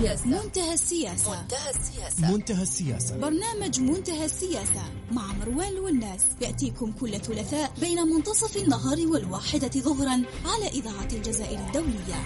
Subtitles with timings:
[0.00, 0.26] السياسة.
[0.26, 1.42] منتهى السياسة.
[1.42, 2.32] منتهى السياسة.
[2.32, 3.16] منتهى السياسة.
[3.16, 6.20] برنامج منتهى السياسة مع مروان والناس.
[6.40, 12.20] يأتيكم كل ثلاثاء بين منتصف النهار والواحدة ظهرا على إذاعة الجزائر الدولية.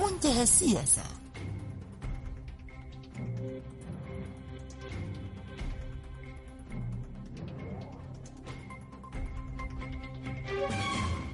[0.00, 1.02] منتهى السياسة.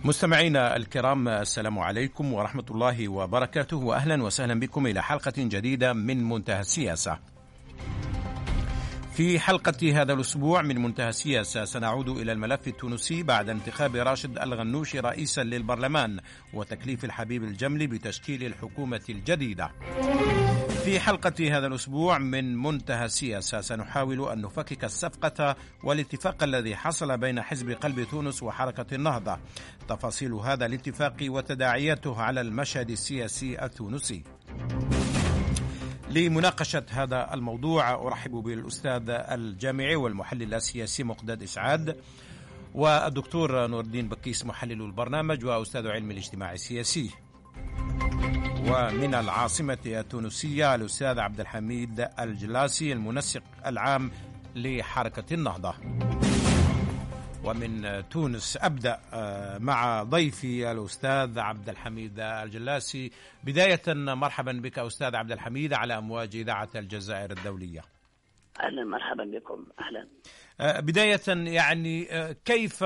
[0.07, 6.61] مستمعينا الكرام السلام عليكم ورحمة الله وبركاته وأهلا وسهلا بكم إلى حلقة جديدة من منتهى
[6.61, 7.19] السياسة.
[9.15, 15.01] في حلقة هذا الأسبوع من منتهى السياسة سنعود إلى الملف التونسي بعد انتخاب راشد الغنوشي
[15.01, 16.21] رئيسا للبرلمان
[16.53, 19.71] وتكليف الحبيب الجملي بتشكيل الحكومة الجديدة.
[20.87, 27.43] في حلقة هذا الأسبوع من منتهى السياسة سنحاول أن نفكك الصفقة والاتفاق الذي حصل بين
[27.43, 29.39] حزب قلب تونس وحركة النهضة.
[29.89, 34.23] تفاصيل هذا الاتفاق وتداعياته على المشهد السياسي التونسي.
[36.11, 41.97] لمناقشة هذا الموضوع أرحب بالأستاذ الجامعي والمحلل السياسي مقداد إسعاد
[42.75, 47.11] والدكتور نور الدين بكيس محلل البرنامج وأستاذ علم الاجتماع السياسي.
[48.69, 54.11] ومن العاصمة التونسية الأستاذ عبد الحميد الجلاسي المنسق العام
[54.55, 55.75] لحركة النهضة.
[57.45, 59.01] ومن تونس أبدأ
[59.59, 63.11] مع ضيفي الأستاذ عبد الحميد الجلاسي.
[63.45, 67.85] بداية مرحبا بك أستاذ عبد الحميد على أمواج إذاعة الجزائر الدولية.
[68.61, 69.67] أهلا مرحبا بكم.
[69.81, 70.09] أهلا.
[70.81, 72.09] بداية يعني
[72.45, 72.85] كيف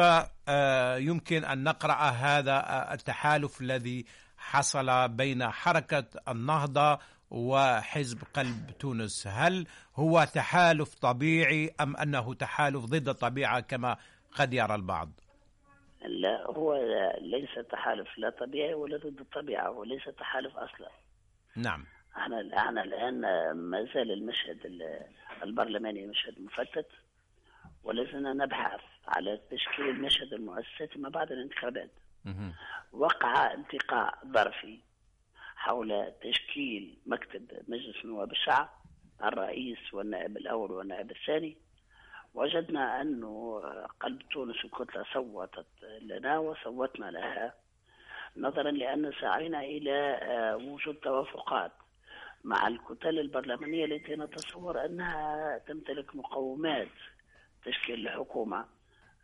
[0.98, 4.04] يمكن أن نقرأ هذا التحالف الذي
[4.41, 6.98] حصل بين حركة النهضة
[7.30, 9.27] وحزب قلب تونس.
[9.27, 9.66] هل
[9.97, 13.97] هو تحالف طبيعي أم أنه تحالف ضد الطبيعة كما
[14.32, 15.10] قد يرى البعض؟
[16.05, 16.74] لا هو
[17.20, 20.88] ليس تحالف لا طبيعي ولا ضد الطبيعة وليس تحالف أصلا.
[21.56, 21.84] نعم.
[22.16, 23.20] إحنا إحنا الآن
[23.56, 24.58] ما زال المشهد
[25.42, 26.86] البرلماني مشهد مفتت
[27.84, 31.91] ولازلنا نبحث على تشكيل المشهد المؤسساتي ما بعد الانتخابات
[32.92, 34.78] وقع التقاء ظرفي
[35.56, 38.69] حول تشكيل مكتب مجلس نواب الشعب
[39.25, 41.56] الرئيس والنائب الأول والنائب الثاني.
[42.34, 43.60] وجدنا أنه
[44.00, 45.66] قلب تونس الكتلة صوتت
[46.00, 47.54] لنا وصوتنا لها
[48.37, 50.19] نظرا لأن سعينا إلى
[50.62, 51.72] وجود توافقات
[52.44, 56.88] مع الكتل البرلمانية التي نتصور أنها تمتلك مقومات
[57.64, 58.64] تشكيل الحكومة.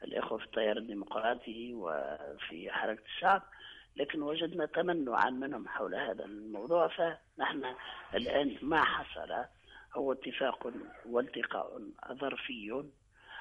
[0.04, 3.42] الإخوة في التيار الديمقراطي وفي حركة الشعب
[3.96, 7.74] لكن وجدنا تمنعا منهم حول هذا الموضوع فنحن
[8.14, 9.44] الآن ما حصل
[9.94, 10.72] هو اتفاق
[11.06, 11.80] والتقاء
[12.12, 12.84] ظرفي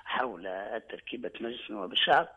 [0.05, 0.43] حول
[0.89, 2.27] تركيبة مجلس نواب الشعب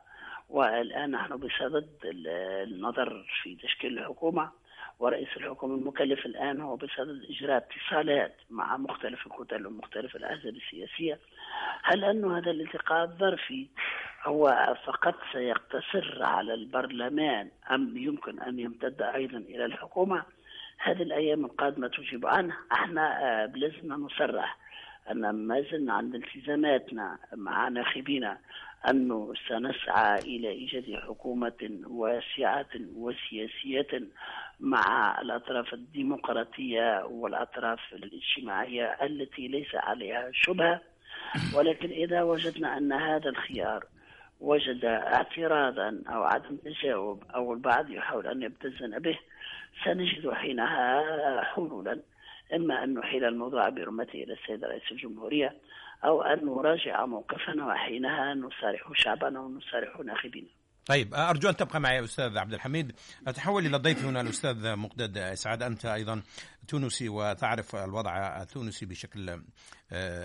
[0.49, 4.51] والآن نحن بصدد النظر في تشكيل الحكومة.
[4.99, 11.19] ورئيس الحكومة المكلف الآن هو بصدد إجراء اتصالات مع مختلف الكتل ومختلف الأحزاب السياسية.
[11.83, 13.67] هل أن هذا الالتقاء الظرفي
[14.25, 20.23] هو فقط سيقتصر على البرلمان أم يمكن أن يمتد أيضا إلى الحكومة؟
[20.79, 22.57] هذه الأيام القادمة تجيب عنه.
[22.73, 24.57] إحنا بلازمنا نصرح
[25.11, 28.39] أن ما زلنا عند التزاماتنا مع ناخبينا
[28.91, 32.67] أنه سنسعى إلى إيجاد حكومة واسعة
[32.97, 34.03] وسياسية
[34.61, 40.81] مع الأطراف الديمقراطية والأطراف الاجتماعية التي ليس عليها شبهة.
[41.55, 43.85] ولكن إذا وجدنا أن هذا الخيار
[44.41, 49.19] وجد اعتراضا أو عدم تجاوب أو البعض يحاول أن يبتزن به
[49.85, 51.03] سنجد حينها
[51.43, 52.01] حلولا.
[52.55, 55.55] إما أن نحيل الموضوع برمته إلى السيد رئيس الجمهورية
[56.05, 60.49] أو أن نراجع موقفنا وحينها نصارح شعبنا ونصارح ناخبينا.
[60.87, 62.93] طيب أرجو أن تبقى معي أستاذ عبد الحميد.
[63.27, 66.23] أتحول إلى ضيفي هنا الأستاذ مقداد إسعاد أنت أيضا
[66.69, 69.43] تونسي وتعرف الوضع التونسي بشكل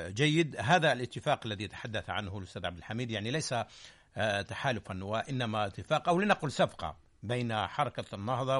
[0.07, 0.55] جيد.
[0.59, 3.55] هذا الاتفاق الذي يتحدث عنه الأستاذ عبد الحميد يعني ليس
[4.47, 6.95] تحالفا وإنما اتفاق أو لنقل صفقة.
[7.23, 8.57] بين حركة النهضة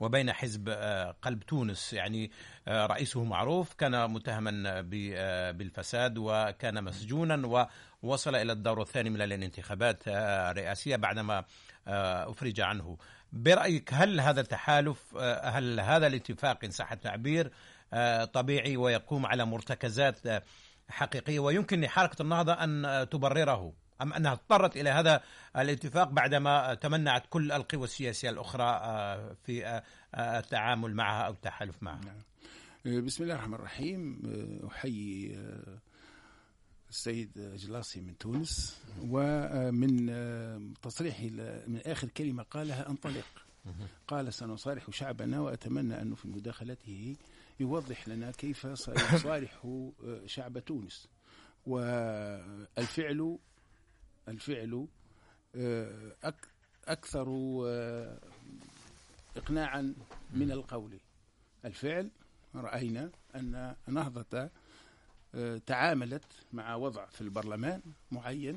[0.00, 0.68] وبين حزب
[1.22, 1.92] قلب تونس.
[1.92, 2.30] يعني
[2.68, 4.80] رئيسه معروف كان متهما
[5.52, 7.66] بالفساد وكان مسجونا
[8.02, 11.44] ووصل إلى الدور الثاني من الانتخابات الرئاسية بعدما
[11.86, 12.96] أفرج عنه.
[13.32, 17.52] برأيك هل هذا التحالف هل هذا الاتفاق إن صح التعبير
[18.32, 20.44] طبيعي ويقوم على مرتكزات
[20.88, 23.72] حقيقية؟ ويمكن لحركة النهضة أن تبرره.
[24.02, 25.22] أم أنها اضطرت إلى هذا
[25.56, 28.80] الاتفاق بعدما تمنعت كل القوى السياسية الأخرى
[29.44, 29.82] في
[30.14, 32.00] التعامل معها أو التحالف معها.
[32.84, 33.04] نعم.
[33.04, 34.22] بسم الله الرحمن الرحيم.
[34.66, 35.38] أحيي
[36.90, 41.30] السيد جلاسي من تونس ومن تصريحي
[41.66, 43.26] من آخر كلمة قالها أنطلق.
[44.08, 47.16] قال سنصارح شعبنا وأتمنى أنه في مداخلته
[47.60, 49.66] يوضح لنا كيف سيصارح
[50.26, 51.08] شعب تونس.
[51.66, 53.38] والفعل
[54.28, 54.86] الفعل
[56.88, 57.28] أكثر
[59.36, 59.94] إقناعا
[60.32, 60.98] من القول.
[61.64, 62.10] الفعل
[62.54, 64.50] رأينا أن نهضة
[65.66, 67.80] تعاملت مع وضع في البرلمان
[68.12, 68.56] معين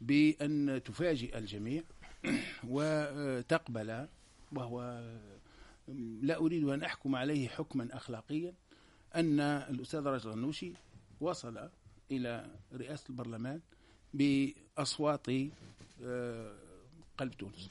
[0.00, 1.82] بأن تفاجئ الجميع
[2.68, 4.08] وتقبل
[4.52, 5.04] وهو
[6.22, 8.54] لا أريد أن أحكم عليه حكما أخلاقيا
[9.14, 10.72] أن الأستاذ رجل النوشي
[11.20, 11.70] وصل
[12.10, 13.60] إلى رئاسة البرلمان
[14.16, 15.26] بأصوات
[16.04, 16.52] آه،
[17.18, 17.70] قلب تونس.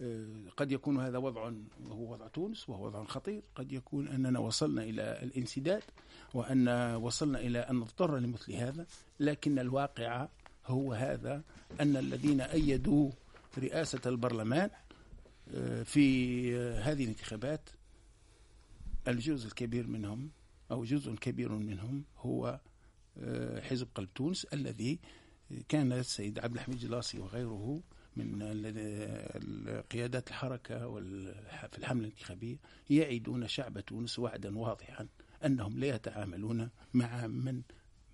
[0.00, 1.52] آه، قد يكون هذا وضع
[1.88, 3.42] وهو وضع تونس وهو وضع خطير.
[3.54, 5.82] قد يكون أننا وصلنا إلى الانسداد
[6.34, 8.86] وأن وصلنا إلى أن نضطر لمثل هذا.
[9.20, 10.28] لكن الواقع
[10.66, 11.42] هو هذا
[11.80, 13.10] أن الذين أيدوا
[13.58, 14.70] رئاسة البرلمان
[15.54, 17.70] آه، في هذه الانتخابات
[19.08, 20.30] الجزء الكبير منهم
[20.70, 22.60] أو جزء كبير منهم هو
[23.62, 24.98] حزب قلب تونس الذي
[25.68, 27.80] كان السيد عبد الحميد جلاسي وغيره
[28.16, 28.42] من
[29.92, 30.94] قيادات الحركة
[31.72, 32.56] في الحملة الانتخابية
[32.90, 35.08] يعدون شعب تونس وعدا واضحا
[35.44, 37.62] أنهم لا يتعاملون مع من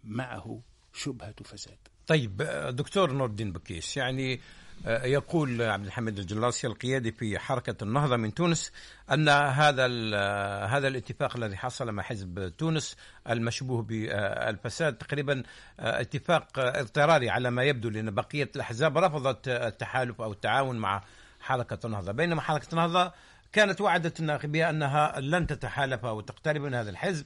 [0.04, 0.62] معه
[0.92, 1.78] شبهة فساد.
[2.06, 2.36] طيب
[2.70, 4.40] دكتور نور الدين بكيس يعني
[4.84, 8.72] يقول عبد الحميد الجلاسي القيادي في حركة النهضة من تونس
[9.12, 12.96] أن هذا آه، هذا الاتفاق الذي حصل مع حزب تونس
[13.30, 15.42] المشبوه بالفساد تقريبا
[15.80, 21.02] آه، اتفاق اضطراري على ما يبدو لأن بقية الأحزاب رفضت التحالف أو التعاون مع
[21.40, 22.12] حركة النهضة.
[22.12, 23.12] بينما حركة النهضة
[23.52, 27.24] كانت وعدت الناخبية أنها لن تتحالف أو تقترب من هذا الحزب.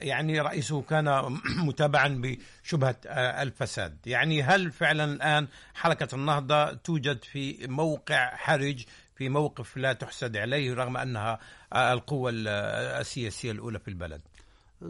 [0.00, 2.08] يعني رئيسه كان متابعا
[2.62, 3.96] بشبهة آه، الفساد.
[4.06, 8.84] يعني هل فعلا الآن حركة النهضة توجد في موقع حرج
[9.16, 11.38] في موقف لا تحسد عليه رغم أنها
[11.72, 14.20] آه، القوة السياسية الأولى في البلد؟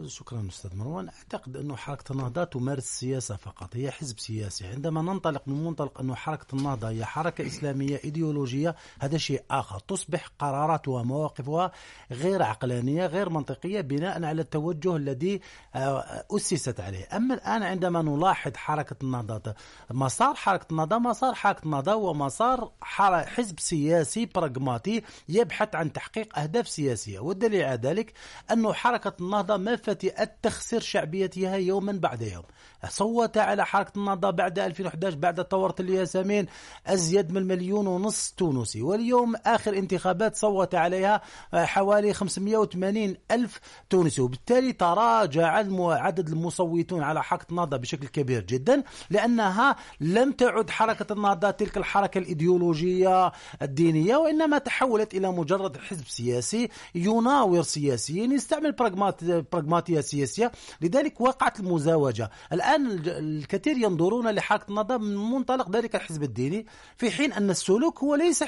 [0.05, 1.09] شكرا أستاذ مروان.
[1.09, 4.67] أعتقد أنه حركة النهضة تمارس السياسة فقط هي حزب سياسي.
[4.67, 9.79] عندما ننطلق من منطلق أنه حركة النهضة هي حركة إسلامية إيديولوجية هذا شيء آخر.
[9.79, 11.71] تصبح قراراتها ومواقفها
[12.11, 15.41] غير عقلانية غير منطقية بناء على التوجه الذي
[15.75, 17.07] آه، أسست عليه.
[17.13, 19.53] أما الآن عندما نلاحظ حركة النهضة
[19.91, 26.69] مسار حركة النهضة مسار حركة النهضة هو مسار حزب سياسي براغماتي يبحث عن تحقيق أهداف
[26.69, 27.19] سياسية.
[27.19, 28.13] والدليل على ذلك
[28.51, 32.43] أنه حركة النهضة ما فتئت تخسر شعبيتها يوما بعد يوم.
[32.89, 36.45] صوت على حركة النهضة بعد 2011 بعد ثورة الياسمين
[36.87, 38.81] أزيد من مليون ونص تونسي.
[38.81, 41.21] واليوم آخر انتخابات صوت عليها
[41.53, 43.59] حوالي 580 ألف
[43.89, 44.21] تونسي.
[44.21, 51.51] وبالتالي تراجع عدد المصوتون على حركة النهضة بشكل كبير جدا لأنها لم تعد حركة النهضة
[51.51, 58.71] تلك الحركة الإيديولوجية الدينية وإنما تحولت إلى مجرد حزب سياسي يناور سياسيين يستعمل
[59.69, 60.51] براغماتية سياسية
[60.81, 62.29] لذلك وقعت المزاوجة.
[62.53, 66.65] الآن الكثير ينظرون لحركة النهضة من منطلق ذلك الحزب الديني
[66.97, 68.43] في حين أن السلوك هو ليس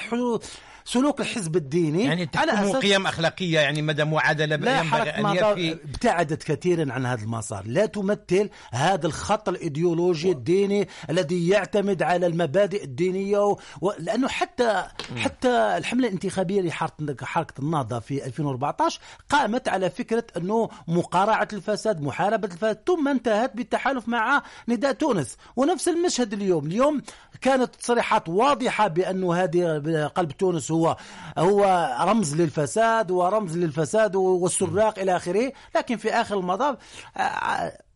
[0.84, 2.04] سلوك الحزب الديني.
[2.04, 7.22] يعني على أساس قيم أخلاقية يعني مدى معادلة لا أن يفي ابتعدت كثيرا عن هذا
[7.22, 7.66] المسار.
[7.66, 10.32] لا تمثل هذا الخط الإيديولوجي و...
[10.32, 13.38] الديني الذي يعتمد على المبادئ الدينية
[13.80, 13.92] و...
[13.98, 15.18] لأنه حتى م.
[15.18, 20.68] حتى الحملة الانتخابية لحركة النهضة في 2014 قامت على فكرة أنه
[21.12, 25.36] مقارعة الفساد محاربة الفساد ثم انتهت بالتحالف مع نداء تونس.
[25.56, 26.66] ونفس المشهد اليوم.
[26.66, 27.02] اليوم
[27.40, 30.96] كانت تصريحات واضحة بأنه هذه قلب تونس هو
[31.38, 35.52] هو رمز للفساد ورمز للفساد والسراق إلى آخره.
[35.76, 36.76] لكن في آخر المطاف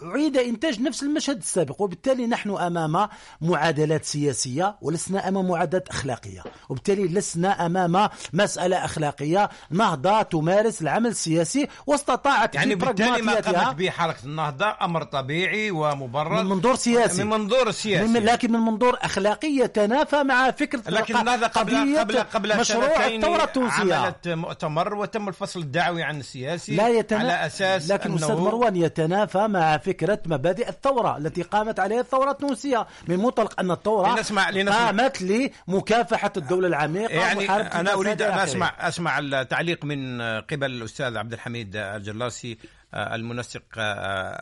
[0.03, 3.09] أعيد إنتاج نفس المشهد السابق وبالتالي نحن أمام
[3.41, 6.43] معادلات سياسية ولسنا أمام معادلات أخلاقية.
[6.69, 13.91] وبالتالي لسنا أمام مسألة أخلاقية نهضة تمارس العمل السياسي واستطاعت يعني بالتالي ما قامت به
[13.91, 16.43] حركة النهضة أمر طبيعي ومبرر.
[16.43, 17.25] من منظور سياسي.
[17.25, 18.07] من منظور سياسي.
[18.13, 23.45] من لكن من منظور أخلاقي يتنافى مع فكرة لكن النهضة قبل قبل قبل مشروع الثورة
[23.45, 23.95] التونسية.
[23.95, 27.19] عملت مؤتمر وتم الفصل الدعوي عن السياسي لا يتنا...
[27.19, 32.87] على أساس لكن أستاذ مروان يتنافى مع فكرة مبادئ الثورة التي قامت عليها الثورة التونسية.
[33.09, 34.87] من منطلق أن الثورة لنسمع لنسمع.
[34.87, 41.33] قامت لمكافحة الدولة العميقة يعني أنا أريد أن أسمع أسمع التعليق من قبل الأستاذ عبد
[41.33, 42.59] الحميد الجلاسي
[42.95, 43.63] المنسق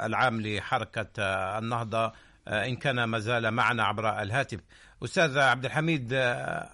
[0.04, 1.08] العام لحركة
[1.58, 2.12] النهضة
[2.48, 4.60] إن كان ما زال معنا عبر الهاتف.
[5.04, 6.08] أستاذ عبد الحميد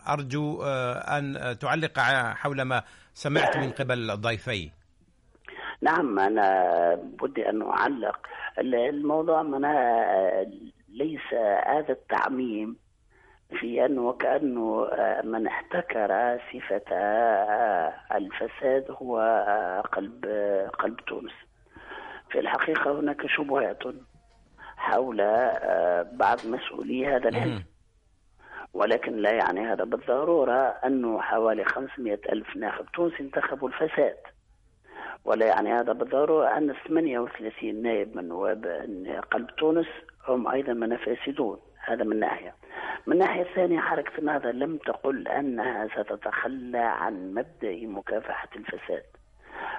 [0.09, 1.99] أرجو أن تعلق
[2.35, 2.83] حول ما
[3.15, 4.73] سمعت من قبل الضيفين.
[5.83, 6.45] نعم أنا
[7.23, 8.17] بدي أن أعلق
[8.61, 10.47] الموضوع منا
[10.89, 11.35] ليس
[11.67, 12.77] هذا التعميم
[13.61, 14.89] في أنه وكأنه
[15.25, 16.95] من احتكر صفة
[18.17, 19.19] الفساد هو
[19.93, 20.25] قلب
[20.79, 21.33] قلب تونس.
[22.31, 23.83] في الحقيقة هناك شبهات
[24.77, 25.17] حول
[26.13, 27.63] بعض مسؤولي هذا الحزب.
[28.75, 34.17] ولكن لا يعني هذا بالضرورة أنه حوالي 500 ألف ناخب تونسي انتخبوا الفساد.
[35.25, 38.67] ولا يعني هذا بالضرورة أن 38 نائب من نواب
[39.31, 39.87] قلب تونس
[40.29, 42.55] هم أيضا من فاسدون هذا من ناحية.
[43.07, 49.03] من الناحية الثانية حركة النهضة لم تقل أنها ستتخلى عن مبدأ مكافحة الفساد.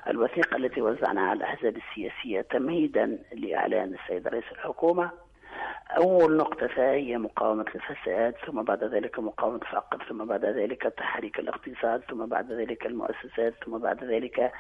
[0.08, 5.12] الوثيقة التي وزعناها على الأحزاب السياسية تمهيدا لإعلان السيد رئيس الحكومة
[5.98, 12.02] أول نقطة فهي مقاومة الفساد ثم بعد ذلك مقاومة الفقر ثم بعد ذلك تحريك الاقتصاد
[12.10, 14.52] ثم بعد ذلك المؤسسات ثم بعد ذلك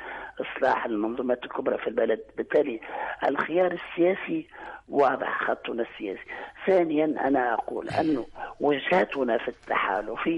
[0.41, 2.19] إصلاح المنظومات الكبرى في البلد.
[2.37, 2.79] بالتالي
[3.27, 4.47] الخيار السياسي
[4.89, 6.25] واضح خطنا السياسي.
[6.65, 8.23] ثانيا أنا أقول أن
[8.59, 10.29] وجهتنا في التحالف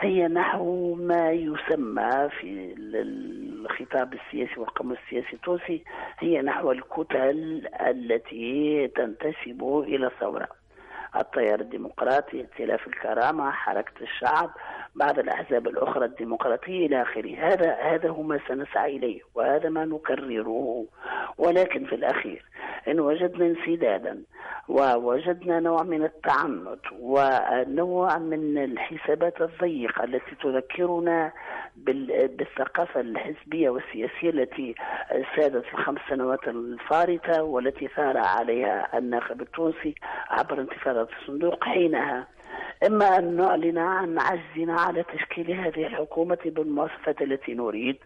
[0.00, 5.84] هي نحو ما يسمى في الخطاب السياسي والقانون السياسي التونسي
[6.18, 10.48] هي نحو الكتل التي تنتسب إلى الثورة.
[11.16, 14.50] التيار الديمقراطي ائتلاف الكرامة حركة الشعب
[14.98, 17.34] بعض الأحزاب الأخرى الديمقراطية إلى آخره.
[17.38, 20.86] هذا هذا هو ما سنسعى إليه وهذا ما نكرره.
[21.38, 22.44] ولكن في الأخير
[22.88, 24.22] إن وجدنا انسدادا
[24.68, 31.32] ووجدنا نوع من التعنت ونوع من الحسابات الضيقة التي تذكرنا
[31.76, 34.74] بالثقافة الحزبية والسياسية التي
[35.36, 39.94] سادت في الخمس سنوات الفارطة والتي ثار عليها الناخب التونسي
[40.30, 42.26] عبر انتفاضة الصندوق حينها.
[42.86, 47.96] إما أن نعلن عن عجزنا على تشكيل هذه الحكومة بالمواصفات التي نريد.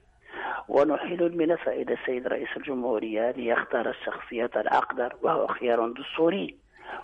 [0.69, 6.57] ونحيل الملف إلى السيد رئيس الجمهورية ليختار الشخصية الأقدر وهو خيار دستوري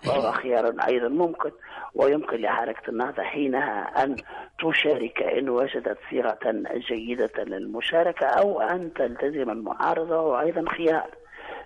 [0.07, 1.51] وهو خيار أيضا ممكن.
[1.95, 4.15] ويمكن لحركة النهضة حينها أن
[4.59, 6.39] تشارك إن وجدت صيغة
[6.73, 10.21] جيدة للمشاركة أو أن تلتزم المعارضة.
[10.21, 11.09] وأيضا خيار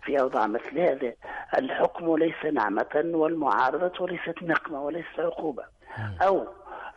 [0.03, 1.13] في أوضاع مثل هذه.
[1.57, 5.63] الحكم ليس نعمة والمعارضة ليست نقمة وليست عقوبة.
[6.21, 6.47] أو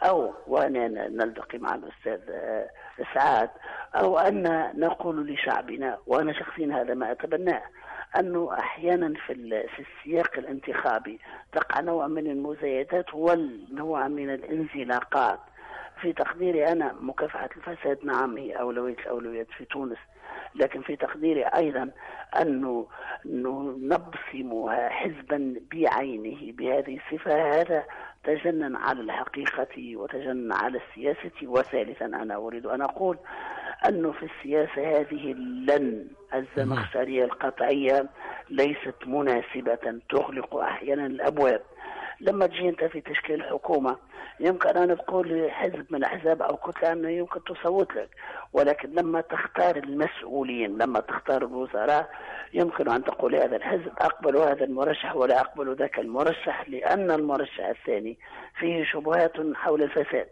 [0.02, 2.20] أو وأنا نلتقي مع الأستاذ
[3.00, 3.50] إسعاد
[3.94, 7.62] أو أن نقول لشعبنا وأنا شخصيا هذا ما أتبناه
[8.18, 9.34] أنه أحيانا في
[9.68, 11.20] في السياق الانتخابي
[11.52, 15.38] تقع نوع من المزايدات والنوع من الانزلاقات.
[16.00, 19.98] في تقديري أنا مكافحة الفساد نعم هي أولوية الأولويات في تونس.
[20.54, 21.90] لكن في تقديري أيضا
[22.40, 22.86] أنه
[23.80, 27.60] نبصم حزبا بعينه بهذه الصفة.
[27.60, 27.84] هذا
[28.24, 31.30] تجنن على الحقيقة وتجنن على السياسة.
[31.42, 33.18] وثالثا أنا أريد أن أقول
[33.88, 38.06] أنه في السياسة هذه اللن الزمخشرية القطعية
[38.50, 41.62] ليست مناسبة تغلق أحيانا الأبواب.
[42.20, 43.96] لما تجي انت في تشكيل حكومه
[44.40, 48.08] يمكن ان تقول حزب من الاحزاب أو كتله انه يمكن تصوت لك
[48.52, 52.10] ولكن لما تختار المسؤولين لما تختار الوزراء
[52.54, 58.18] يمكن أن تقول هذا الحزب أقبل هذا المرشح ولا أقبل ذاك المرشح لأن المرشح الثاني
[58.58, 60.26] فيه شبهات حول الفساد.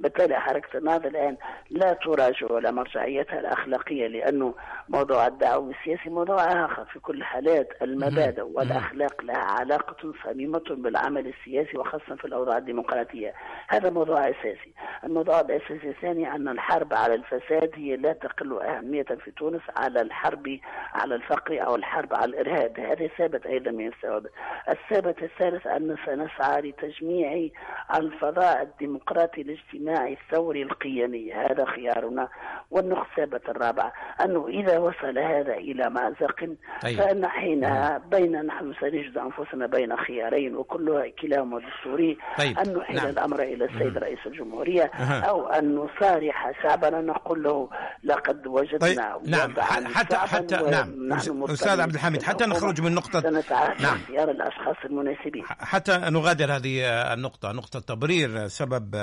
[0.00, 1.36] بالتالي حركة النهضة الآن
[1.70, 4.54] لا تراجع على مرجعيتها الأخلاقية لأنه
[4.88, 7.68] موضوع الدعوة السياسي موضوع آخر في كل الحالات.
[7.82, 13.34] المبادئ والأخلاق لها علاقة صميمة بالعمل السياسي وخاصة في الأوضاع الديمقراطية.
[13.68, 14.72] هذا موضوع أساسي.
[15.04, 20.58] الموضوع الأساسي الثاني أن الحرب على الفساد هي لا تقل أهمية في تونس على الحرب
[20.94, 22.80] على الفقر أو الحرب على الإرهاب.
[22.80, 24.30] هذا ثابت أيضا من الثوابت.
[24.68, 27.48] الثابت الثالث أن سنسعى لتجميع
[27.94, 32.28] الفضاء الديمقراطي الاجتماعي الاجتماعي الثوري القيمي هذا خيارنا
[32.70, 33.92] والنخبة الرابعة.
[34.24, 36.98] أنه إذا وصل هذا إلى مأزق طيب.
[36.98, 42.18] فإن حينها بين نحن سنجد أنفسنا بين خيارين وكلها كلاهما دستوري.
[42.38, 42.58] طيب.
[42.58, 43.06] أن نحيل نعم.
[43.06, 45.20] الأمر إلى السيد رئيس الجمهورية أه.
[45.20, 47.00] أو أن نصارح شعبنا.
[47.02, 47.68] نقول له
[48.04, 49.30] لقد وجدنا طيب.
[49.30, 49.54] نعم.
[49.94, 51.12] حتى حتى نعم.
[51.50, 53.94] أستاذ عبد الحميد حتى نخرج من نقطة نعم.
[53.94, 55.44] اختيار الأشخاص المناسبين.
[55.44, 58.94] حتى نغادر هذه النقطة نقطة تبرير سبب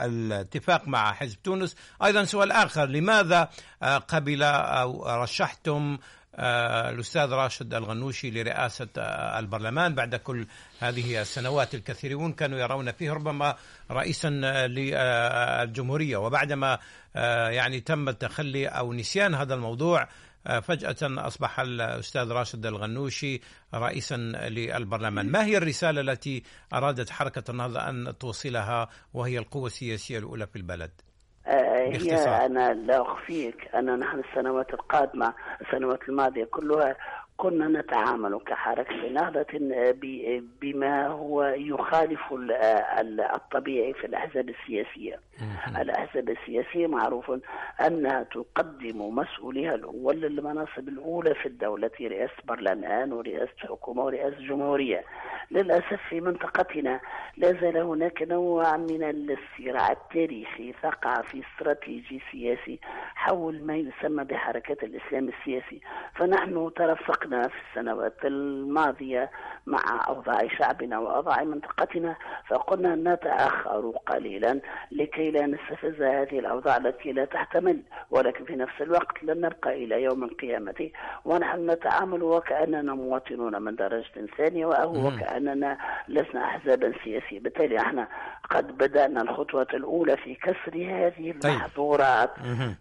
[0.00, 1.76] الاتفاق مع حزب تونس.
[2.04, 3.48] أيضا سؤال آخر لماذا
[3.82, 5.98] آه، قبل أو رشحتم
[6.34, 10.46] آه، الأستاذ راشد الغنوشي لرئاسة آه، البرلمان بعد كل
[10.80, 13.54] هذه السنوات الكثيرون؟ كانوا يرون فيه ربما
[13.90, 14.28] رئيسا
[14.66, 16.16] للجمهورية.
[16.16, 16.78] وبعدما
[17.50, 20.08] يعني تم التخلي أو نسيان هذا الموضوع
[20.62, 23.40] فجأة أصبح الأستاذ راشد الغنوشي
[23.74, 24.16] رئيسا
[24.48, 25.30] للبرلمان.
[25.30, 30.90] ما هي الرسالة التي أرادت حركة النهضة أن توصلها وهي القوة السياسية الأولى في البلد؟
[31.46, 32.14] آه، هي
[32.46, 33.68] أنا لا أخفيك.
[33.74, 36.96] أن نحن السنوات القادمة السنوات الماضية كلها
[37.42, 39.46] كنا نتعامل كحركة نهضة
[40.60, 42.52] بما هو يخالف ال-
[43.00, 45.20] ال- الطبيعي في الأحزاب السياسية.
[45.80, 47.32] الأحزاب السياسية معروف
[47.86, 55.04] أنها تقدم مسؤوليها الأول للمناصب الأولى في الدولة رئاسة برلمان ورئاسة حكومة ورئاسة جمهورية.
[55.50, 57.00] للأسف في منطقتنا
[57.36, 62.78] لا زال هناك نوع من الصراع التاريخي ثقافي استراتيجي سياسي
[63.14, 65.80] حول ما يسمى بحركة الإسلام السياسي.
[66.14, 69.30] فنحن ترفقنا في السنوات الماضية
[69.66, 72.16] مع أوضاع شعبنا وأوضاع منطقتنا
[72.48, 74.60] فقلنا نتأخر قليلا
[74.92, 80.02] لكي لا نستفز هذه الأوضاع التي لا تحتمل ولكن في نفس الوقت لن نبقى إلى
[80.02, 80.90] يوم القيامة.
[81.24, 87.40] ونحن نتعامل وكأننا مواطنون من درجة ثانية وهو وكأننا لسنا أحزابا سياسية.
[87.40, 88.08] بالتالي إحنا
[88.50, 92.30] قد بدأنا الخطوة الأولى في كسر هذه المحظورات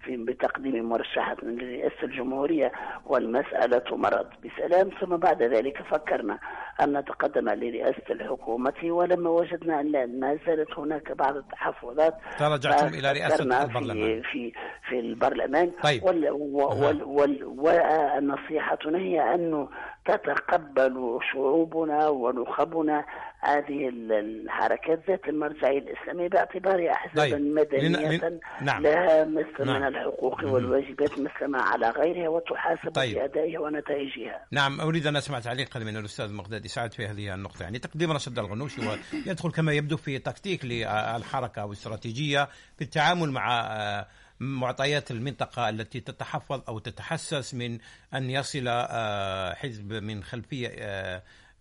[0.03, 2.71] في بتقديم مرشحة لرئاسة الجمهورية
[3.05, 6.39] والمسألة مرت بسلام ثم بعد ذلك فكرنا
[6.81, 13.43] أن نتقدم لرئاسة الحكومة ولما وجدنا أن ما زالت هناك بعض التحفظات تراجعتم إلى رئاسة
[13.43, 14.21] البرلمان.
[14.21, 14.53] في في
[14.89, 16.03] في البرلمان طيب.
[16.03, 19.69] وال وال وال ونصيحتنا هي أنه
[20.05, 23.05] تتقبل شعوبنا ونخبنا
[23.43, 27.41] هذه ال- الحركات ذات المرجعية الإسلامية باعتبارها أحزابا طيب.
[27.41, 28.83] مدنية لن- لن- نعم.
[28.83, 29.81] لها مثل نعم.
[29.81, 33.15] من الحقوق والواجبات مثل ما على غيرها وتحاسب طيب.
[33.17, 37.79] بأدائها ونتائجها نعم أريد أن أسمع تعليقا من الأستاذ مقداد اسعاد في هذه النقطة يعني
[37.79, 38.81] تقديم رشد الغنوشي
[39.27, 44.07] ويدخل كما يبدو في تكتيك للحركة أو استراتيجيه في التعامل مع آه،
[44.39, 47.77] معطيات المنطقة التي تتحفظ أو تتحسس من
[48.13, 50.67] أن يصل آه، حزب من خلفية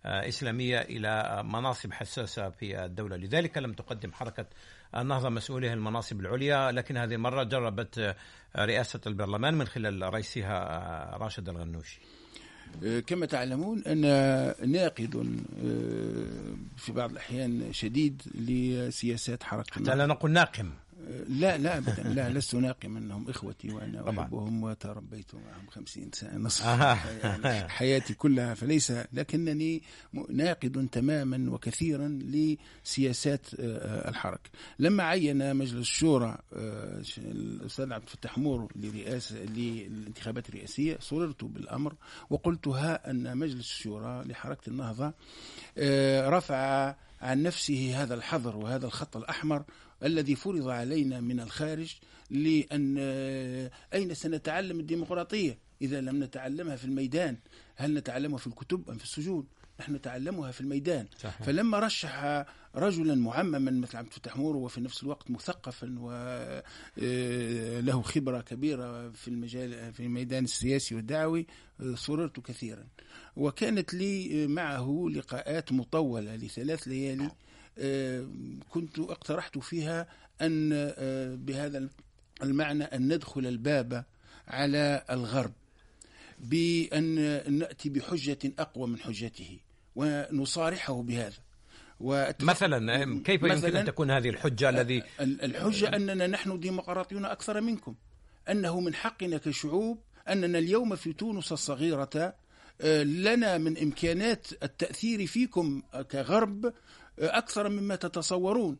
[0.05, 4.45] آه، آه، إسلامية إلى مناصب حساسة في الدولة، لذلك لم تقدم حركة
[4.95, 8.15] النهضه مسؤوليها المناصب العليا، لكن هذه المره جربت آه،
[8.65, 10.57] رئاسة البرلمان من خلال رئيسها
[11.13, 11.99] آه، راشد الغنوشي.
[13.07, 19.97] كما تعلمون أنا ناقد آه، في بعض الأحيان شديد لسياسات حركة حتى النهضة.
[19.97, 20.71] لا نقول ناقم
[21.29, 24.09] لا لا أبدا لا لست ناقما أنهم إخوتي وأنا.
[24.09, 26.65] أحبهم وتربيت معهم خمسين سنة نصف.
[26.65, 29.81] يعني حياتي كلها فليس لكنني
[30.29, 38.71] ناقد تماما وكثيرا لسياسات آه، الحركة لما عين مجلس الشورى آه، الأستاذ عبد الفتاح مور
[38.75, 41.95] لرئاسة للانتخابات الرئاسية صررت بالأمر
[42.29, 45.13] وقلت ها أن مجلس الشورى لحركة النهضة
[45.77, 49.63] آه، رفع عن نفسه هذا الحظر وهذا الخط الأحمر
[50.03, 51.95] الذي فرض علينا من الخارج
[52.29, 57.37] لأن آه، أين سنتعلم الديمقراطية؟ إذا لم نتعلمها في الميدان
[57.75, 59.47] هل نتعلمها في الكتب أم في السجون؟
[59.79, 61.07] نحن نتعلمها في الميدان.
[61.19, 61.43] صحيح.
[61.43, 65.95] فلما رشح رجلا معمما مثل عبد الفتاح مور وفي نفس الوقت مثقفا
[66.97, 71.47] وله خبرة كبيرة في المجال في الميدان السياسي والدعوي
[71.79, 72.87] آه، سررت كثيرا.
[73.35, 77.25] وكانت لي معه لقاءات مطولة لثلاث ليالي.
[77.25, 77.35] آه،
[78.69, 80.07] كنت اقترحت فيها
[80.41, 81.89] أن آه، بهذا
[82.43, 84.05] المعنى أن ندخل الباب
[84.47, 85.51] على الغرب
[86.39, 87.15] بأن
[87.59, 89.59] نأتي بحجة أقوى من حجته
[89.95, 91.37] ونصارحه بهذا.
[92.45, 97.25] مثلا آه، كيف يمكن مثلاً ان تكون هذه الحجة الذي ال- الحجة أننا نحن ديمقراطيون
[97.25, 97.95] أكثر منكم
[98.49, 102.33] أنه من حقنا كشعوب أننا اليوم في تونس الصغيرة
[102.81, 105.81] آه، لنا من إمكانات التأثير فيكم
[106.11, 106.73] كغرب
[107.21, 108.77] أكثر مما تتصورون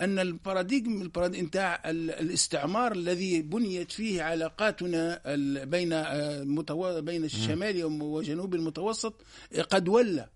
[0.00, 5.20] أن ال paradigme ال paradigme نتاع ال- الاستعمار الذي بنيت فيه علاقاتنا
[5.64, 7.00] بين آه، متو...
[7.00, 9.14] بين الشمال وجنوب المتوسط
[9.70, 10.28] قد ولى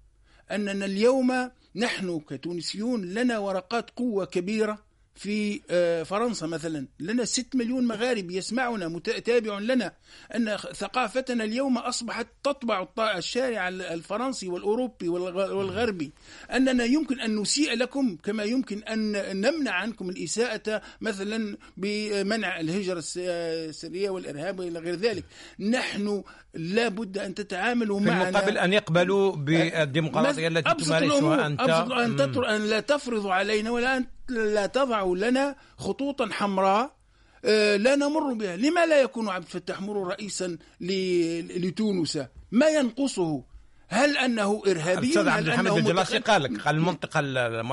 [0.50, 4.78] أننا اليوم نحن كتونسيون لنا ورقات قوة كبيرة
[5.18, 6.86] في آه، فرنسا مثلا.
[7.00, 9.92] لنا ست مليون مغاربي يسمعنا متابع لنا.
[10.34, 16.12] أن ثقافتنا اليوم أصبحت تطبع الشارع الفرنسي والأوروبي والغ- والغربي.
[16.52, 23.18] أننا يمكن أن نسيء لكم كما يمكن أن نمنع عنكم الإساءة مثلا بمنع الهجرة الس-
[23.18, 25.24] السرية والإرهاب وإلى غير ذلك.
[25.60, 26.22] نحن
[26.54, 31.46] لا بد أن تتعاملوا في معنا المقابل أن يقبلوا بالديمقراطية التي تمارسها.
[31.46, 32.16] أنت أبسط أن.
[32.16, 32.56] تطر...
[32.56, 36.98] أن لا تفرضوا علينا ولا أن لا تضعوا لنا خطوطا حمراء
[37.44, 40.58] آه، لا نمر بها لما لا يكون عبد الفتاح مر رئيسا.
[40.80, 42.18] لتونس
[42.52, 43.44] ما ينقصه
[43.88, 47.20] هل أنه إرهابي؟ الاستاذ عبد الحميد الجلاسي قال لك قال المنطقة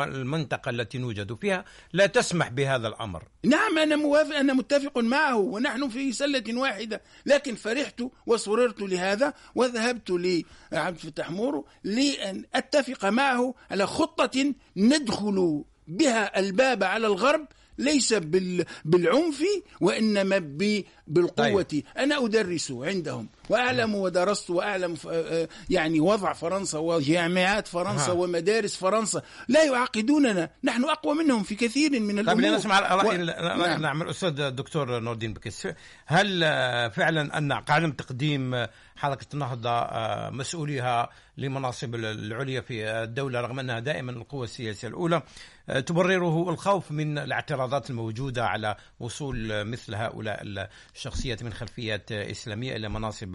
[0.03, 3.23] المنطقة التي نوجد فيها لا تسمح بهذا الأمر.
[3.43, 10.09] نعم أنا موافق أنا متفق معه ونحن في سلة واحدة لكن فرحت وسررت لهذا وذهبت
[10.09, 17.47] لعبد الفتاح مورو لأن أتفق معه على خطة ندخل بها الباب على الغرب
[17.77, 18.65] ليس بال...
[18.85, 19.43] بالعنف
[19.81, 20.83] وإنما ب...
[21.07, 21.63] بالقوة.
[21.63, 21.83] طيب.
[21.97, 23.29] أنا أدرس عندهم.
[23.49, 28.15] وأعلم ودرست وأعلم ف- آه، يعني وضع فرنسا وجامعات فرنسا ها.
[28.15, 33.25] ومدارس فرنسا لا يعاقدوننا نحن أقوى منهم في كثير من طيب الأمور لنسمع رأي و-
[33.25, 33.59] نعم.
[33.61, 33.81] نعم.
[33.81, 35.67] نعم الاستاذ الدكتور نور الدين بكس
[36.05, 43.41] هل آه، فعلا أن عدم تقديم آه، حركة النهضة آه، مسؤوليها لمناصب العليا في الدولة
[43.41, 45.21] رغم أنها دائما القوة السياسية الأولى
[45.69, 50.39] آه، تبرره الخوف من الاعتراضات الموجودة على وصول آه، مثل هؤلاء
[50.95, 53.34] الشخصيات من خلفيات آه، إسلامية إلى مناصب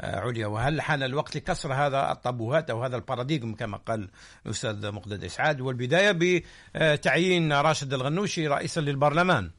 [0.00, 0.46] عليا.
[0.46, 4.08] وهل حان الوقت لكسر هذا الطابوهات أو هذا الباراديغم كما قال
[4.46, 6.18] الأستاذ مقداد إسعاد؟ والبداية
[6.74, 9.50] بتعيين راشد الغنوشي رئيسا للبرلمان.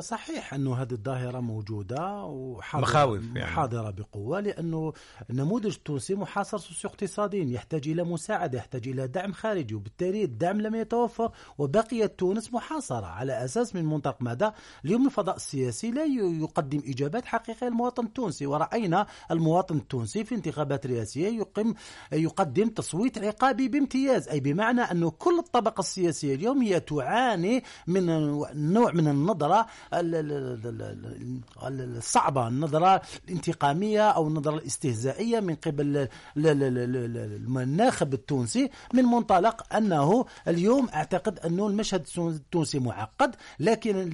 [0.00, 3.46] صحيح أنه هذه الظاهرة موجودة وحاضره مخاوف يعني.
[3.46, 4.92] حاضره بقوة لأنه
[5.30, 10.74] النموذج التونسي محاصر سوسيو اقتصاديا يحتاج إلى مساعدة يحتاج إلى دعم خارجي وبالتالي الدعم لم
[10.74, 17.24] يتوفر وبقيت تونس محاصرة على أساس من منطلق ماذا؟ اليوم الفضاء السياسي لا يقدم إجابات
[17.24, 21.74] حقيقية للمواطن التونسي ورأينا المواطن التونسي في انتخابات رئاسية يقيم
[22.12, 28.06] يقدم تصويت عقابي بامتياز أي بمعنى أنه كل الطبقة السياسية اليوم هي تعاني من
[28.72, 35.54] نوع من النظرة ال- ال- ال- ال- ال- الصعبه النظره الانتقاميه أو النظره الاستهزائيه من
[35.54, 42.06] قبل ال- ال- ال- ال- ال- الناخب التونسي من منطلق انه اليوم اعتقد انه المشهد
[42.18, 44.10] التونسي معقد لكن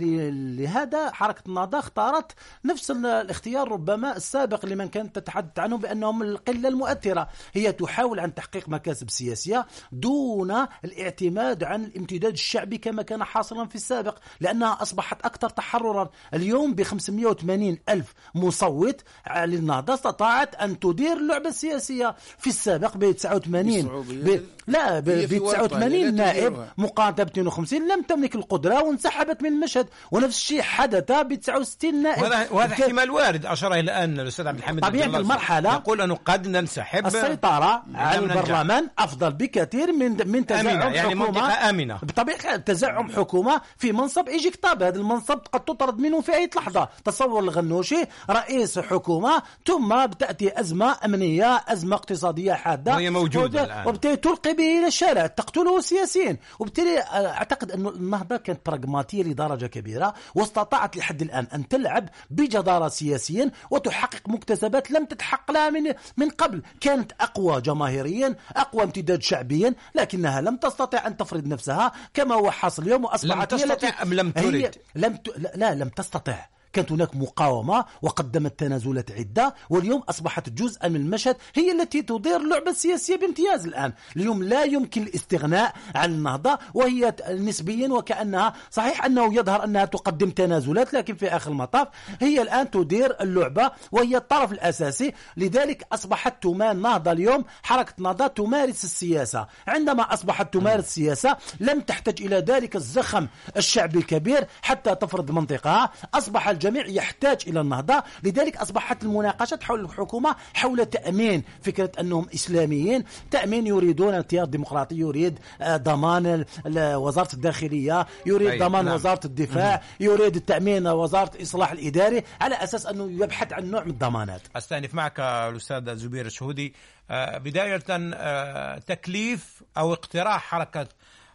[0.56, 2.32] لهذا حركه النهضه اختارت
[2.64, 8.34] نفس ال- الاختيار ربما السابق لمن كانت تتحدث عنه بانهم القله المؤثره هي تحاول عن
[8.34, 15.22] تحقيق مكاسب سياسيه دون الاعتماد عن الامتداد الشعبي كما كان حاصلا في السابق لانها اصبحت
[15.22, 19.00] أكثر تحررا اليوم ب 580 ألف مصوت
[19.36, 24.14] للنهضة استطاعت أن تدير اللعبة السياسية في السابق ب 89 بصعوبة.
[24.14, 24.40] ب...
[24.66, 26.66] لا ب هي في ب ورطة، لا 89 نائب.
[26.78, 32.22] مقارنه ب 250 لم تملك القدرة وانسحبت من المشهد ونفس الشيء حدث ب 69 نائب
[32.52, 37.06] وهذا احتمال وارد أشار إلى أن الأستاذ عبد الحميد طبيعة المرحلة يقول أنه قد ننسحب
[37.06, 38.18] السيطرة على.
[38.18, 41.98] البرلمان أفضل بكثير من من تزعم يعني حكومة آمنة.
[42.02, 46.88] بطبيعة تزعم حكومة في منصب يجيك طاب هذا المنصب قد تطرد منه في أي لحظة.
[47.04, 52.94] تصور الغنوشي رئيس حكومة ثم بتأتي أزمة أمنية أزمة اقتصادية حادة.
[52.94, 53.88] وهي موجودة الآن.
[53.88, 55.26] وبالتالي تلقي به إلى الشارع.
[55.26, 60.14] تقتله السياسيين وبالتالي أعتقد أن النهضة كانت براغماتية لدرجة كبيرة.
[60.34, 66.62] واستطاعت لحد الآن أن تلعب بجدارة سياسيا وتحقق مكتسبات لم تتحقق لها من من قبل.
[66.80, 72.82] كانت أقوى جماهيريا أقوى امتداد شعبيا لكنها لم تستطع أن تفرض نفسها كما هو حاصل
[72.82, 73.04] اليوم.
[73.04, 75.29] وأصبحت لم تستطع أم لم ترد؟ لم ت...
[75.36, 76.48] لا, لم تستطع.
[76.72, 82.70] كانت هناك مقاومة وقدمت تنازلات عدة واليوم أصبحت جزءا من المشهد هي التي تدير اللعبة
[82.70, 83.92] السياسية بامتياز الآن.
[84.16, 90.94] اليوم لا يمكن الاستغناء عن النهضة وهي نسبيا وكأنها صحيح أنه يظهر أنها تقدم تنازلات
[90.94, 91.88] لكن في آخر المطاف
[92.20, 95.12] هي الآن تدير اللعبة وهي الطرف الأساسي.
[95.36, 99.46] لذلك أصبحت تمان النهضة اليوم حركة النهضة تمارس السياسة.
[99.68, 105.90] عندما أصبحت تمارس السياسة لم تحتاج إلى ذلك الزخم الشعبي الكبير حتى تفرض منطقها.
[106.14, 108.02] أصبح الجميع يحتاج إلى النهضة.
[108.22, 113.04] لذلك أصبحت المناقشات حول الحكومة حول تأمين فكرة أنهم إسلاميين.
[113.30, 116.44] تأمين يريدون اختيار ديمقراطي يريد آه، ضمان
[116.76, 118.94] وزارة الداخلية يريد أي، ضمان نعم.
[118.94, 124.42] وزارة الدفاع يريد التأمين وزارة الإصلاح الإداري على أساس أنه يبحث عن نوع من الضمانات.
[124.56, 126.74] أستأنف معك الأستاذ زبير الشهودي.
[127.10, 130.86] آه، بداية آه، تكليف أو اقتراح حركة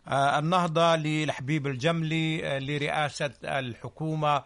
[0.08, 4.44] النهضة للحبيب الجملي لرئاسة الحكومة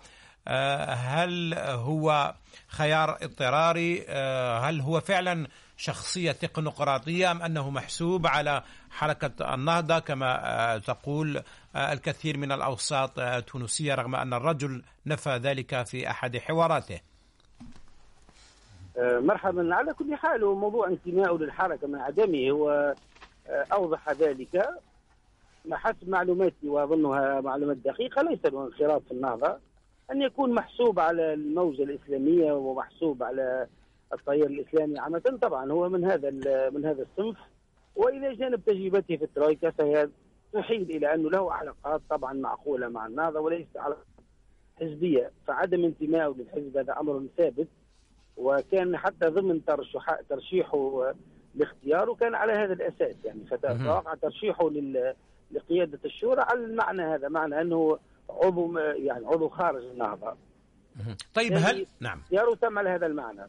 [0.93, 2.33] هل هو
[2.67, 5.47] خيار اضطراري؟ آه، هل هو فعلا
[5.77, 10.39] شخصية تكنوقراطية أم أنه محسوب على حركة النهضة؟ كما
[10.73, 11.37] آه، تقول
[11.75, 16.99] آه، الكثير من الأوساط آه، التونسية رغم أن الرجل نفى ذلك في أحد حواراته.
[18.97, 19.75] آه، مرحبا.
[19.75, 22.95] على كل حال هو موضوع انتمائه للحركة من عدمه هو
[23.49, 24.65] آه، أوضح ذلك.
[25.71, 29.57] حسب معلوماتي وأظنها معلومات دقيقة ليس له انخراط في النهضة.
[30.11, 33.67] أن يكون محسوب على الموجه الإسلامية ومحسوب على
[34.13, 35.19] التيار الإسلامي عامة.
[35.41, 36.29] طبعا هو من هذا
[36.69, 37.37] من هذا الصنف.
[37.95, 40.09] وإلى جانب تجربته في الترويكا فهي
[40.53, 44.05] تحيل إلى أنه له علاقات طبعا معقولة مع النهضة وليس علاقات
[44.79, 45.31] حزبية.
[45.47, 47.67] فعدم انتمائه للحزب هذا أمر ثابت.
[48.37, 51.13] وكان حتى ضمن ترشح ترشيحه
[51.55, 53.15] لاختياره كان على هذا الأساس.
[53.25, 55.13] يعني فتوقع ترشيحه لل-
[55.51, 57.27] لقيادة الشورى على المعنى هذا.
[57.29, 57.97] معنى أنه
[58.29, 60.35] عضو يعني عضو خارج النهضة.
[61.33, 62.19] طيب يعني هل نعم.
[62.19, 63.41] اختياره تم على هذا المعنى.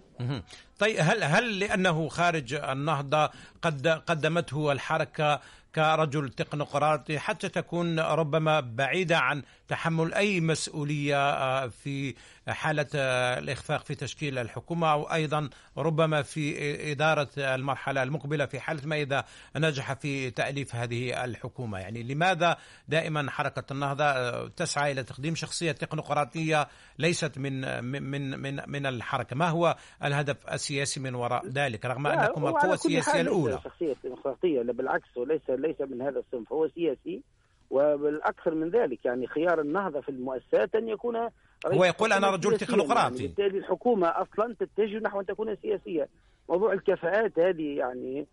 [0.79, 3.31] طيب هل هل لأنه خارج النهضة
[3.63, 5.41] قد قدمته الحركة
[5.75, 12.15] كرجل تكنوقراطي حتى تكون ربما بعيدة عن تحمل أي مسؤولية آه، في
[12.51, 16.55] حالة آه، الإخفاق في تشكيل الحكومة أو أيضا ربما في
[16.93, 19.25] إدارة المرحلة المقبلة في حالة ما إذا
[19.57, 21.79] نجح في تأليف هذه الحكومة.
[21.79, 22.57] يعني لماذا
[22.89, 29.37] دائما حركة النهضة آه، تسعى إلى تقديم شخصية تكنوقراطية ليست من من من من الحركة؟
[29.37, 35.17] ما هو الهدف السياسي من وراء ذلك رغم أنكم القوة السياسية الأولى؟ شخصية ديمقراطية بالعكس
[35.17, 37.23] وليس ليس من هذا الصنف هو سياسي
[37.71, 39.05] وبالأكثر من ذلك.
[39.05, 41.29] يعني خيار النهضة في المؤسسات أن يكون
[41.67, 46.09] هو يقول أنا رجل تكنوقراطي يعني بالتالي الحكومة أصلا تتجه نحو أن تكون سياسية.
[46.49, 48.27] موضوع الكفاءات هذه يعني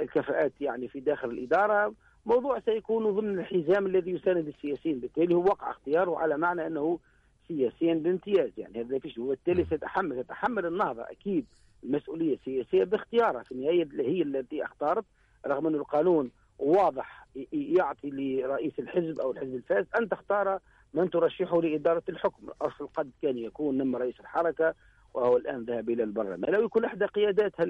[0.00, 1.94] الكفاءات يعني في داخل الإدارة
[2.26, 5.00] موضوع سيكون ضمن الحزام الذي يساند السياسيين.
[5.00, 6.98] بالتالي هو وقع اختياره على معنى أنه
[7.48, 8.50] سياسيا بامتياز.
[8.58, 11.46] يعني هذا فيش وبالتالي سيتحمل سيتحمل النهضة أكيد
[11.84, 13.42] المسؤولية السياسية باختيارها.
[13.42, 15.04] في النهاية هي التي اختارت.
[15.46, 20.58] رغم أن القانون واضح يعطي لرئيس الحزب أو الحزب الفائز أن تختار
[20.96, 22.48] من ترشحه لإدارة الحكم.
[22.48, 24.74] الأصل قد كان يكون نم رئيس الحركة
[25.14, 26.54] وهو الآن ذهب إلى البرلمان.
[26.54, 27.64] لو يكون إحدى قياداتها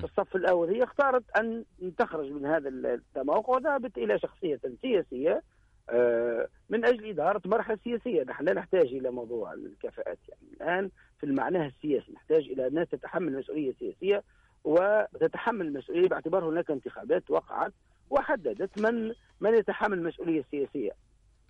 [0.00, 1.64] في الصف الأول هي اختارت أن
[1.98, 5.42] تخرج من هذا التموقع وذهبت إلى شخصية سياسية
[5.90, 8.22] آه، من أجل إدارة مرحلة سياسية.
[8.22, 10.18] نحن لا نحتاج إلى موضوع الكفاءات.
[10.28, 14.22] يعني الآن في المعنى السياسي نحتاج إلى ناس تتحمل مسؤولية سياسية
[14.64, 17.72] وتتحمل المسؤوليه باعتبار هناك انتخابات وقعت
[18.10, 20.90] وحددت من من يتحمل المسؤوليه السياسيه.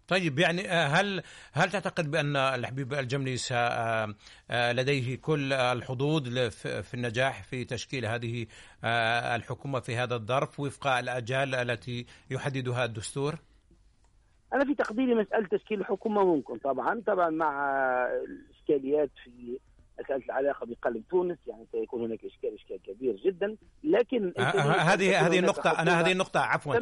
[0.09, 4.15] طيب يعني آه، هل هل تعتقد بأن الحبيب الجملي آه،
[4.51, 8.47] آه، لديه كل الحظوظ في النجاح في تشكيل هذه
[9.35, 13.35] الحكومة في هذا الظرف وفق الاجال التي يحددها الدستور؟
[14.53, 17.73] أنا في تقديري مسألة تشكيل الحكومة ممكن طبعا طبعا مع
[18.07, 19.59] الإشكاليات في
[20.03, 25.27] كانت العلاقه بقلب تونس يعني سيكون هناك اشكال إشكال كبير جدا لكن آه، آه، هذه
[25.27, 26.75] هذه النقطه أنا هذه النقطه عفوا.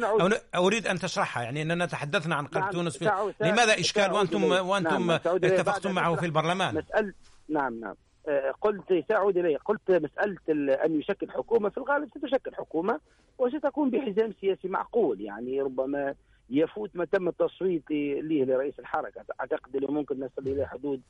[0.55, 3.05] أريد أن تشرحها يعني إننا تحدثنا عن قلب نعم تونس في
[3.41, 6.75] لماذا إشكال؟ وأنتم وأنتم نعم اتفقتم معه في البرلمان.
[6.75, 7.13] مساله
[7.49, 7.95] نعم نعم.
[8.27, 9.57] آه، قلت سأعود إليه.
[9.57, 10.37] قلت مسألة
[10.85, 12.99] أن يشكل حكومة في الغالب ستشكل حكومة
[13.37, 15.21] وستكون بحزام سياسي معقول.
[15.21, 16.15] يعني ربما
[16.49, 21.01] يفوت ما تم التصويت ليه لرئيس الحركة أعتقد أنه ممكن نصل إلى حدود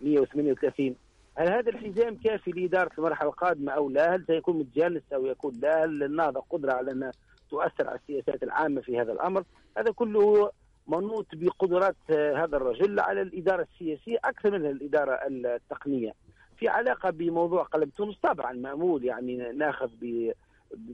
[0.00, 0.94] 138
[1.36, 5.84] هل هذا الحزام كافي لإدارة المرحلة القادمة أو لا؟ هل سيكون متجانس أو يكون لا؟
[5.84, 7.10] هل النهضة قدرة على أن
[7.50, 9.44] تؤثر على السياسات العامة في هذا الأمر؟
[9.78, 10.50] هذا كله
[10.86, 16.14] منوط بقدرات هذا الرجل على الإدارة السياسية أكثر من الإدارة التقنية
[16.56, 19.90] في علاقة بموضوع قلب تونس طبعا مأمول يعني نأخذ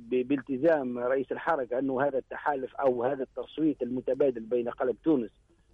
[0.02, 5.30] بالتزام رئيس الحركة أنه هذا التحالف أو هذا التصويت المتبادل بين قلب تونس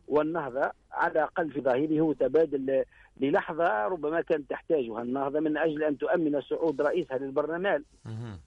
[0.09, 2.85] والنهضة على الأقل في ظاهره هو تبادل
[3.21, 7.83] للحظة ربما كانت تحتاجها النهضة من أجل أن تؤمن صعود رئيسها للبرلمان.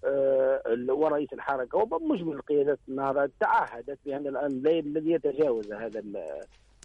[0.05, 1.77] آه ورئيس الحركة.
[1.77, 6.01] ومجمل قيادات النهضة تعهدت بأن الآن الذي يتجاوز هذا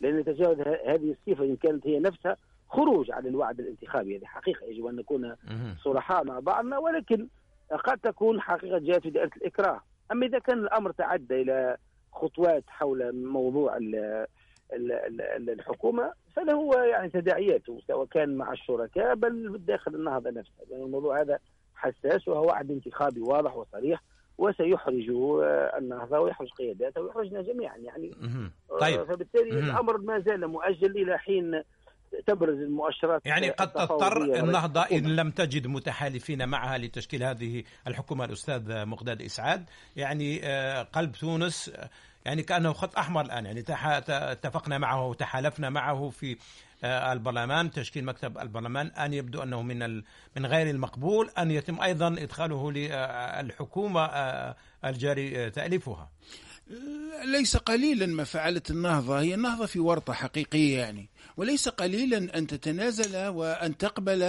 [0.02, 2.36] لن يتجاوز هذه الصفة إن كانت هي نفسها
[2.68, 4.16] خروج عن الوعد الانتخابي.
[4.16, 5.36] هذه حقيقة يجب أن نكون
[5.84, 7.26] صرحاء مع بعضنا ولكن
[7.84, 9.80] قد تكون حقيقة جاءت في دائرة الإكراه.
[10.12, 11.76] أما إذا كان الأمر تعدى إلى
[12.12, 13.78] خطوات حول موضوع
[15.48, 21.20] الحكومة فله يعني تداعياته سواء كان مع الشركاء بل داخل النهضه نفسها لأن يعني الموضوع
[21.20, 21.38] هذا
[21.74, 24.02] حساس وهو وعد انتخابي واضح وصريح
[24.38, 25.10] وسيحرج
[25.78, 28.10] النهضه ويحرج قياداتها ويحرجنا جميعا يعني.
[28.70, 29.04] آه، طيب.
[29.04, 29.50] فبالتالي.
[29.50, 31.62] الأمر ما زال مؤجل إلى حين
[32.26, 38.86] تبرز المؤشرات يعني قد تضطر النهضة إن لم تجد متحالفين معها لتشكيل هذه الحكومة الأستاذ
[38.86, 39.64] مقداد إسعاد.
[39.96, 41.72] يعني آه، قلب تونس
[42.24, 43.46] يعني كأنه خط أحمر الآن.
[43.46, 43.64] يعني
[44.08, 46.36] اتفقنا معه وتحالفنا معه في
[46.84, 49.96] آه، البرلمان تشكيل مكتب البرلمان أن يبدو أنه من
[50.36, 56.10] من غير المقبول أن يتم أيضا إدخاله للحكومه آه، الجاري تأليفها.
[57.24, 59.20] ليس قليلا ما فعلت النهضة.
[59.20, 61.08] هي النهضة في ورطة حقيقية يعني.
[61.36, 64.20] وليس قليلا أن تتنازل وأن تقبل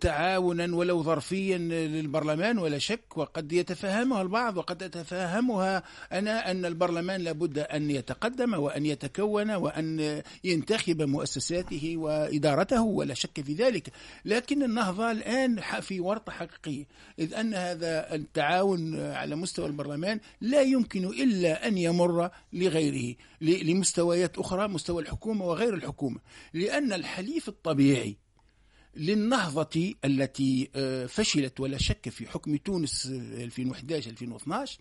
[0.00, 7.58] تعاونا ولو ظرفيا للبرلمان ولا شك وقد يتفهمها البعض وقد أتفهمها أنا أن البرلمان لابد
[7.58, 13.88] أن يتقدم وأن يتكون وأن ينتخب مؤسساته وإدارته ولا شك في ذلك.
[14.24, 16.84] لكن النهضة الآن في ورطة حقيقية
[17.18, 24.68] إذ أن هذا التعاون على مستوى البرلمان لا يمكن إلا أن يمر لغيره لمستويات أخرى
[24.68, 26.01] مستوى الحكومة وغير الحكومة.
[26.54, 28.16] لأن الحليف الطبيعي
[28.96, 34.78] للنهضة التي آه، فشلت ولا شك في حكم تونس 2011 2012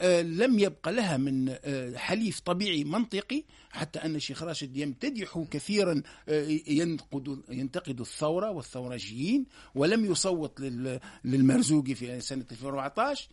[0.00, 6.02] آه، لم يبق لها من آه، حليف طبيعي منطقي حتى أن الشيخ راشد يمتدح كثيرا
[6.28, 13.28] آه، ينقد ينتقد الثورة والثورجيين ولم يصوت لل- للمرزوقي في سنة 2014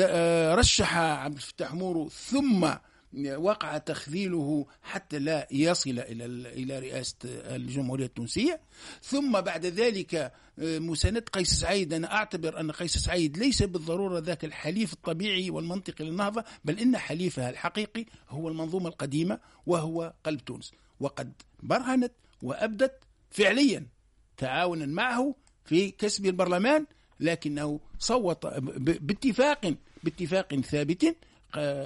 [0.00, 2.68] ورشح عبد الفتاح مورو ثم
[3.36, 8.60] وقع تخذيله حتى لا يصل إلى إلى رئاسة الجمهورية التونسية.
[9.02, 10.14] ثم بعد ذلك
[10.58, 11.92] آه، مساندة قيس سعيد.
[11.92, 17.50] أنا أعتبر أن قيس سعيد ليس بالضرورة ذاك الحليف الطبيعي والمنطقي للنهضة بل إن حليفها
[17.50, 20.72] الحقيقي هو المنظومة القديمة وهو قلب تونس.
[21.00, 22.94] وقد برهنت وأبدت
[23.30, 23.86] فعليا
[24.36, 26.86] تعاونا معه في كسب البرلمان
[27.20, 31.16] لكنه صوت باتفاق باتفاق ثابت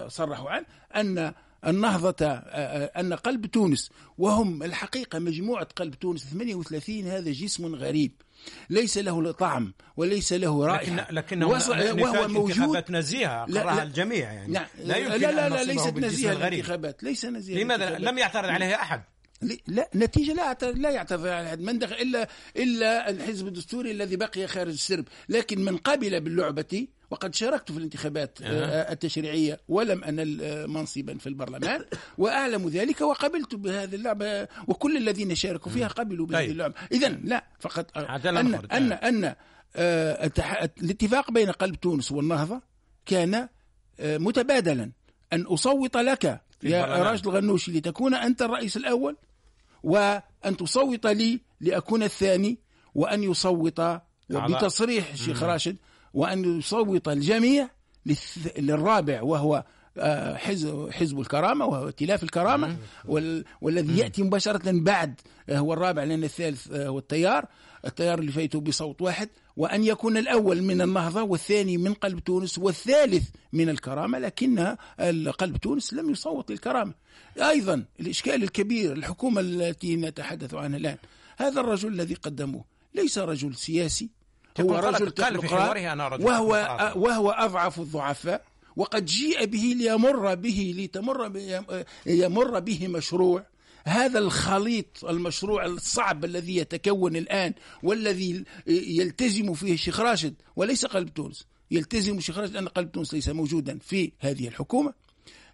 [0.08, 1.32] صرحوا عنه أن
[1.66, 8.12] النهضة آه، آه، أن قلب تونس وهم الحقيقة مجموعة قلب تونس 38 هذا جسم غريب
[8.70, 13.82] ليس له طعم وليس له رائحة لكن لكنه وهو موجود نزيهة لا، لا.
[13.82, 16.52] الجميع يعني لا لا يمكن لا لا, أن لا نصفه ليست الغريب.
[16.52, 17.98] الانتخابات ليس نزيهة لماذا.
[17.98, 19.02] لم يعترض عليها أحد؟
[19.66, 24.46] لا نتيجة لا لا يعترض على أحد من دخل إلا إلا الحزب الدستوري الذي بقي
[24.46, 30.66] خارج السرب لكن من قبل باللعبة وقد شاركت في الانتخابات آه، التشريعية ولم أنل آه،
[30.66, 31.84] منصبا في البرلمان
[32.18, 36.50] وأعلم ذلك وقبلت بهذه اللعبة وكل الذين شاركوا فيها قبلوا بهذه طيب.
[36.50, 38.54] اللعبة إذا لا فقط عاد أن.
[38.54, 39.34] أن أن
[39.76, 40.30] آه،
[40.82, 42.62] الاتفاق بين قلب تونس والنهضة
[43.06, 43.48] كان
[44.00, 44.92] متبادلا
[45.32, 46.84] أن أصوت لك يا.
[46.84, 49.16] راشد الغنوشي لتكون أنت الرئيس الأول
[49.82, 52.58] وأن تصوت لي لأكون الثاني
[52.94, 53.80] وأن يصوت
[54.30, 55.76] وبتصريح الشيخ راشد
[56.14, 57.68] وأن يصوت الجميع
[58.58, 59.64] للرابع وهو
[59.98, 66.04] آه، حزب حزب الكرامة وهو ائتلاف الكرامة وال والذي يأتي مباشرة بعد آه، هو الرابع
[66.04, 67.46] لأن الثالث آه، هو التيار.
[67.86, 69.28] التيار اللي فايته بصوت واحد.
[69.56, 74.76] وأن يكون الأول من النهضة والثاني من قلب تونس والثالث من الكرامة لكن
[75.38, 76.94] قلب تونس لم يصوت للكرامة.
[77.38, 80.96] أيضا الإشكال الكبير الحكومة التي نتحدث عنها الآن
[81.36, 84.10] هذا الرجل الذي قدموه ليس رجل سياسي
[84.60, 86.96] هو رجل قال في تكنوقراط حواره أنا رجل وهو تكنوقراط.
[86.96, 88.44] وهو أضعف الضعفاء
[88.76, 91.32] وقد جيء به ليمر به لتمر
[92.06, 93.46] يمر به مشروع
[93.84, 101.46] هذا الخليط المشروع الصعب الذي يتكون الآن والذي يلتزم فيه الشيخ راشد وليس قلب تونس
[101.70, 104.94] يلتزم الشيخ راشد أن قلب تونس ليس موجودا في هذه الحكومة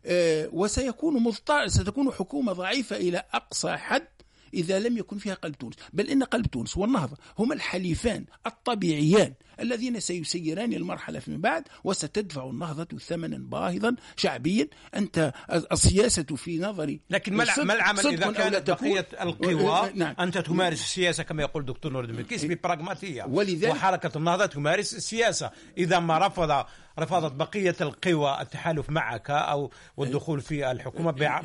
[0.07, 4.09] آه، وسيكون مضطر ستكون حكومة ضعيفة إلى أقصى حد
[4.55, 10.01] إذا لم يكن فيها قلب تونس بل إن قلب تونس والنهضة هما الحليفان الطبيعيان الذين
[10.01, 15.33] سيسيران المرحلة فيما بعد وستدفع النهضة ثمنا باهظا شعبيا أنت
[15.73, 17.43] السياسة في نظري لكن ما
[17.75, 20.15] العمل أو لا كانت؟ بقية القوى نعم.
[20.21, 25.99] أنت تمارس السياسة كما يقول دكتور نور الملكيس ببراغماتية ولذلك- وحركة النهضة تمارس السياسة إذا
[25.99, 26.65] ما رفض
[26.99, 30.65] رفضت بقية القوى التحالف معك أو والدخول في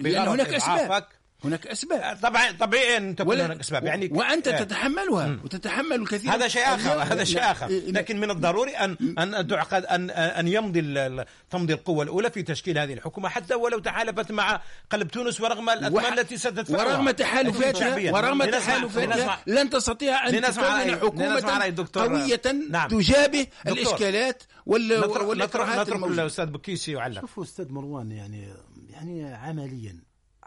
[0.02, 1.08] لأن بغرض هناك أسباب.
[1.44, 4.64] هناك أسباب طبعا طبيعي أن تكون هناك أسباب يعني وأنت آه.
[4.64, 9.48] تتحملها وتتحمل الكثير هذا شيء آخر هذا شيء آخر لا- لكن من الضروري ان أن
[9.48, 13.80] تعقد ان أن يمضي ال- ال- تمضي القوة الأولى في تشكيل هذه الحكومة حتى ولو
[13.80, 18.12] تحالفت مع قلب تونس ورغم الاثمان التي ستدفعها ورغم تحالفاتها.
[18.12, 21.42] ورغم تحالفاتها لن تستطيع أن تكون حكومه
[21.94, 22.88] قوية نعم.
[22.90, 23.74] تجابه دكتور.
[23.78, 26.04] الإشكالات وال- نترك نترك.
[26.04, 28.48] الأستاذ بكيسي يعلق شوفوا أستاذ مروان يعني
[28.90, 30.05] يعني عمليا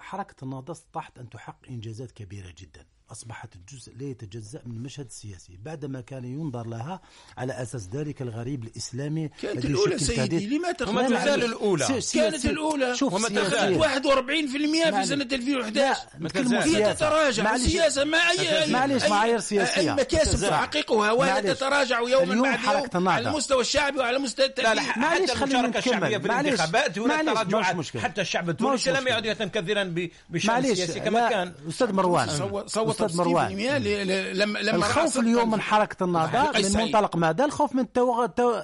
[0.08, 2.86] حركة النهضه استطاعت أن تحقق إنجازات كبيرة جدا.
[3.12, 7.00] أصبحت الجزء لا يتجزأ من المشهد السياسي بعدما كان ينظر لها
[7.38, 10.46] على أساس ذلك الغريب الإسلامي كانت الأولى سيدي،.
[10.46, 11.44] لما وما تزال.
[11.44, 11.86] الأولى.
[12.14, 13.28] كانت الأولى شوف وما.
[13.28, 13.78] تزال.
[13.80, 15.06] 41% في.
[15.06, 16.76] سنة 2011 لا نتكلموا تزال.
[16.84, 16.94] هي.
[16.94, 17.54] تتراجع.
[17.54, 19.92] السياسة ما أي معلش، أي- معايير سياسية.
[19.92, 20.48] المكاسب.
[20.48, 21.42] تحققها وهي.
[21.42, 23.08] تتراجع يوما بعد يوم.
[23.08, 24.48] على المستوى الشعبي وعلى مستوى
[24.96, 25.82] معلش، حتى الشعبية نكمل.
[25.82, 26.40] في.
[26.40, 27.96] الانتخابات معلش، تراجعات.
[27.98, 29.08] حتى الشعب التونسي لم.
[29.08, 32.28] يعد يهتم كثيرا ب- بشان معلش السياسي كما كان أستاذ مروان
[32.66, 36.84] صوت أستاذ 60% مروان ل- ل- لما لما الخوف اليوم من حركة النهضة حقيقي من.
[36.84, 37.86] منطلق ماذا؟ الخوف من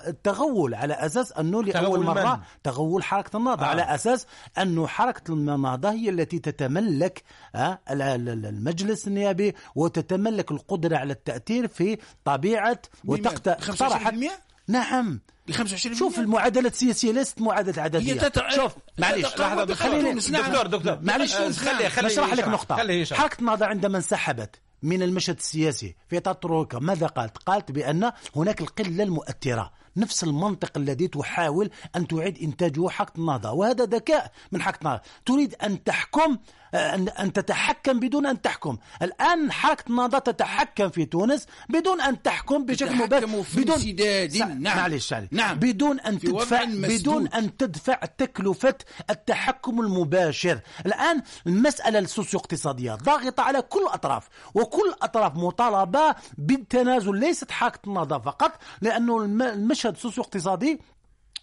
[0.07, 3.68] التغول على أساس أنه لأول تغول من؟ مرة تغول حركة النهضة آه.
[3.68, 4.27] على أساس
[4.59, 7.23] أنه حركة النهضة هي التي تتملك
[7.55, 14.31] آه، ال- ال- المجلس النيابي وتتملك القدرة على التأثير في طبيعة وتقت 25%؟
[14.68, 15.20] نعم.
[15.46, 18.12] ب 25% شوف المعادلة السياسية ليست معادلة عددية.
[18.12, 18.48] هي تتع...
[18.48, 20.53] شوف معليش بقوة خليني نعم.
[20.53, 20.98] دكتور دكتور.
[21.03, 23.18] معلش آه، خليه خليه نشرح لك يشرح.
[23.18, 29.03] حركة النهضة عندما انسحبت من المشهد السياسي في تطرق ماذا قالت؟ قالت بأن هناك القلة
[29.05, 29.72] المؤثرة.
[29.97, 35.55] نفس المنطق الذي تحاول أن تعيد إنتاجه حركة النهضة وهذا ذكاء من حركة النهضة تريد
[35.63, 36.37] أن تحكم
[36.75, 42.65] أن أن تتحكم بدون أن تحكم الآن حركة النهضة تتحكم في تونس بدون أن تحكم
[42.67, 43.27] بشكل مباشر
[43.61, 44.31] بدون انسداد.
[44.33, 44.77] سا- نعم.
[44.77, 45.15] معلش.
[45.31, 45.59] نعم.
[45.59, 46.65] بدون أن تدفع.
[47.01, 48.75] بدون أن تدفع تكلفة
[49.11, 57.51] التحكم المباشر الآن المسألة السوسيو اقتصادية ضاغطة على كل الأطراف وكل الأطراف مطالبة بالتنازل ليست
[57.51, 59.42] حركة النهضة فقط لأنه الم-
[59.85, 60.81] المشهد السوسيو اقتصادي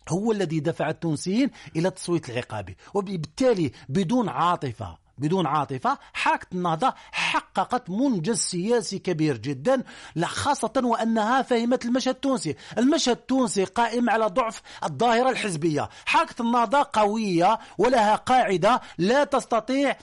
[0.10, 7.90] هو الذي دفع التونسيين إلى التصويت العقابي وبالتالي بدون عاطفة بدون عاطفة حركة النهضة حققت
[7.90, 9.84] منجز سياسي كبير جدا
[10.24, 12.56] خاصة وأنها فهمت المشهد التونسي.
[12.78, 15.90] المشهد التونسي قائم على ضعف الظاهرة الحزبية.
[16.06, 19.96] حركة النهضة قوية ولها قاعدة لا تستطيع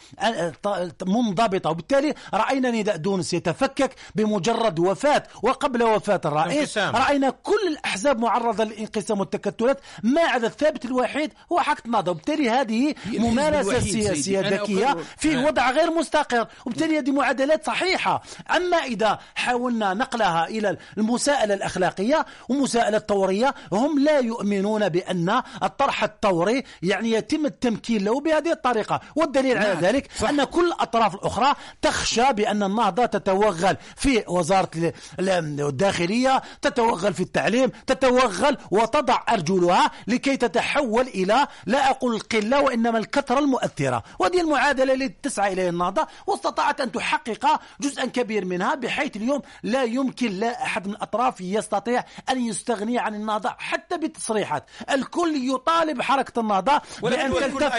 [1.07, 1.71] منضبطة.
[1.71, 5.23] وبالتالي رأينا نداء تونس يتفكك بمجرد وفاة.
[5.43, 6.79] وقبل وفاة الرئيس.
[6.79, 9.81] رأينا كل الأحزاب معرضة للانقسام والتكتلات.
[10.03, 12.11] ما عدا الثابت الوحيد هو حركة النهضة.
[12.11, 14.97] وبالتالي هذه ممارسة سياسية ذكية.
[15.01, 15.07] أقر.
[15.17, 15.45] في آه.
[15.47, 18.23] وضع غير مستقر وبالتالي هذه معادلات صحيحة
[18.57, 26.65] أما إذا حاولنا نقلها إلى المساءلة الأخلاقية ومساءلة الطورية هم لا يؤمنون بأن الطرح الطوري
[26.83, 29.79] يعني يتم التمكين له بهذه الطريقة والدليل على نعم.
[29.81, 30.29] ذلك صح.
[30.29, 37.21] أن كل الأطراف الأخرى تخشى بأن النهضة تتوغل في وزارة ال- ال- الداخلية تتوغل في
[37.23, 44.88] التعليم تتوغل وتضع أرجلها لكي تتحول إلى لا أقول القلة وإنما الكثرة المؤثرة وهذه المعادلة
[44.91, 50.63] التي تسعى إليها النهضة واستطاعت أن تحقق جزءا كبير منها بحيث اليوم لا يمكن لا
[50.63, 57.33] أحد من الأطراف يستطيع أن يستغني عن النهضة حتى بالتصريحات الكل يطالب حركة النهضة بأن
[57.35, 57.75] تلتف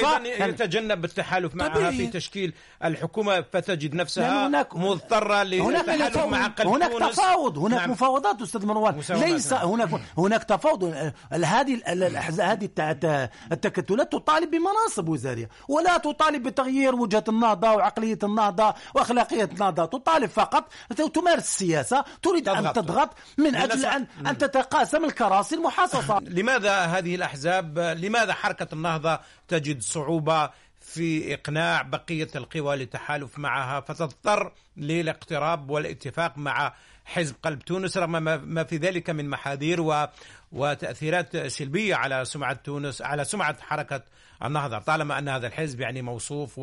[0.50, 1.98] يتجنب التحالف معها طبيعي.
[1.98, 2.54] في تشكيل
[2.84, 4.76] الحكومة فتجد نفسها هناك-
[5.62, 7.12] هناك للتحالف مع تفاوض قلب هناك.
[7.14, 7.92] تفاوض هناك نعم.
[7.92, 9.68] مفاوضات أستاذ مروان ليس نعم.
[9.68, 10.84] هناك هناك تفاوض
[11.34, 11.82] هذه
[12.40, 19.44] هذه الت- الت- التكتلات تطالب بمناصب وزارية ولا تطالب بتغيير وجهه النهضة وعقليه النهضة وأخلاقية
[19.44, 20.72] النهضة تطالب فقط
[21.14, 23.10] تمارس السياسة تريد أن تضغط.
[23.38, 23.86] من أجل.
[23.86, 30.50] ان أن تتقاسم الكراسي المحاصصة لماذا هذه الأحزاب لماذا حركة النهضة تجد صعوبة
[30.82, 36.74] في إقناع بقية القوى للتحالف معها فتضطر للاقتراب والاتفاق مع
[37.10, 40.08] حزب قلب تونس رغم ما- ما في ذلك من محاذير و
[40.52, 44.02] وتأثيرات سلبية على سمعة تونس على سمعة حركة
[44.44, 44.80] النهضة.
[44.80, 46.54] طالما أن هذا الحزب يعني موصوف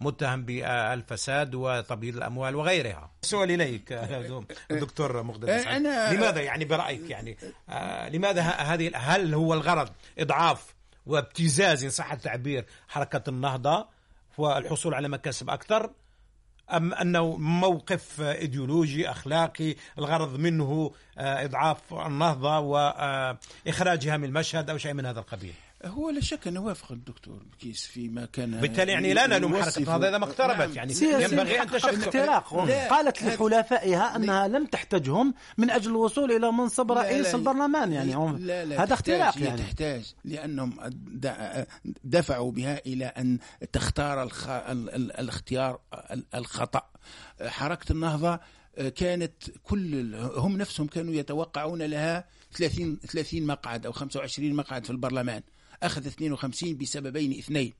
[0.00, 3.10] ومتهم بالفساد وتبييض الأموال وغيرها.
[3.22, 3.92] سؤال إليك
[4.70, 5.68] دكتور مقدس أنا-
[6.12, 7.36] لماذا يعني برأيك يعني
[7.68, 9.88] آه لماذا هذه هل هو الغرض
[10.18, 10.74] إضعاف
[11.06, 13.86] وابتزاز إن صح التعبير حركة النهضة
[14.38, 15.90] والحصول على مكاسب أكثر؟
[16.72, 24.92] أم أنه موقف إيديولوجي أخلاقي الغرض منه آه، إضعاف النهضة وإخراجها من المشهد أو شيء
[24.92, 25.54] من هذا القبيل؟
[25.84, 29.78] هو لا شك أن وافق الدكتور بكيس فيما كان بالتالي يعني لا نلوم حركة يوصف-
[29.78, 30.72] النهضة إذا ما اقتربت نعم.
[30.72, 36.52] يعني ينبغي تشكل اختراق لا، قالت هذا- لحلفائها أنها لم تحتجهم من أجل الوصول إلى
[36.52, 38.82] منصب لا، رئيس لا، البرلمان يعني هم لا لا.
[38.82, 39.58] هذا اختراق يعني.
[39.58, 40.76] تحتاج لأنهم
[42.04, 43.38] دفعوا بها إلى أن
[43.72, 44.48] تختار الخ...
[44.48, 44.90] ال...
[44.90, 45.12] ال...
[45.16, 46.82] الاختيار ال- الخطأ.
[47.46, 48.40] حركة النهضة
[48.96, 49.32] كانت
[49.62, 55.42] كل هم نفسهم كانوا يتوقعون لها 30 30 مقعد أو 25 مقعد في البرلمان.
[55.86, 57.72] أخذ 52 بسببين اثنين.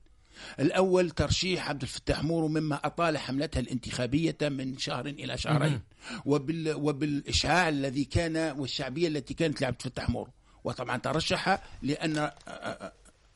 [0.59, 5.81] الأول ترشيح عبد الفتاح مورو مما أطال حملتها الانتخابية من شهر إلى شهرين.
[6.25, 10.31] وبال وبالإشعاع الذي كان والشعبية التي كانت لعبد الفتاح مورو.
[10.63, 12.31] وطبعا ترشح لأن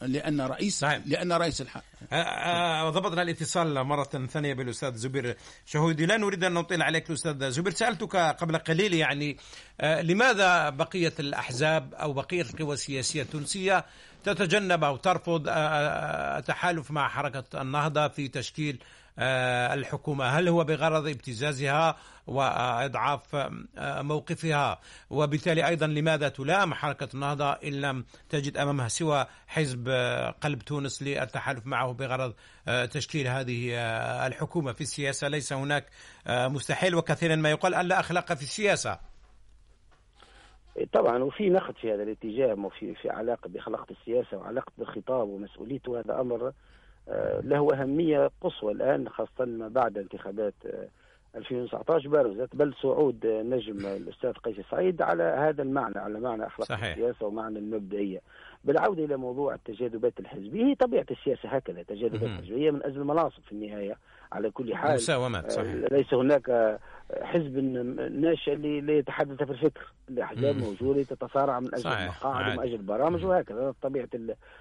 [0.02, 1.02] لأن رئيس نعم.
[1.06, 1.84] لأن رئيس الحق
[2.90, 6.06] ضبطنا الاتصال مرة ثانية بالأستاذ زبير شهودي.
[6.06, 7.74] لا نريد أن نطيل عليك الأستاذ زبير.
[7.74, 9.38] سألتك قبل قليل يعني
[9.84, 13.86] لماذا بقية الأحزاب أو بقية القوى السياسية التونسية
[14.24, 18.84] تتجنب أو ترفض آه، آه، التحالف مع حركة النهضة في تشكيل
[19.22, 20.26] آه، الحكومة.
[20.26, 21.96] هل هو بغرض ابتزازها
[22.28, 29.86] وإضعاف آه، موقفها؟ وبالتالي أيضا لماذا تلام حركة النهضة إن لم تجد أمامها سوى حزب
[29.90, 32.34] آه، قلب تونس للتحالف معه بغرض
[32.68, 35.86] آه، تشكيل هذه آه، الحكومة في السياسة؟ ليس هناك
[36.28, 36.96] آه، مستحيل.
[36.96, 39.09] وكثيرا ما يقال أن لا أخلاق في السياسة.
[40.86, 46.22] طبعا وفي نقد في هذا الاتجاه وفي في علاقة بخلقة السياسة وعلاقة بالخطاب ومسؤوليته هذا
[46.22, 46.52] أمر
[47.10, 50.88] آه، له أهمية قصوى الآن خاصة ما بعد انتخابات آه،
[51.36, 56.68] 2019 برزت بل صعود آه، نجم الأستاذ قيس سعيد على هذا المعنى على معنى أخلاق
[56.68, 56.86] صحيح.
[56.86, 58.22] السياسة ومعنى المبدئية
[58.64, 62.30] بالعودة إلى موضوع التجاذبات الحزبية هي طبيعة السياسة هكذا تجاذبات.
[62.30, 63.98] حزبية من أجل المناصب في النهاية
[64.32, 66.80] على كل حال مساومات صحيح ليس هناك
[67.22, 67.58] حزب
[68.12, 72.10] ناشئ اللي يتحدث في الفكر الاحزاب موجوده تتصارع من أجل عادي.
[72.26, 74.08] ومن أجل البرامج وهكذا طبيعة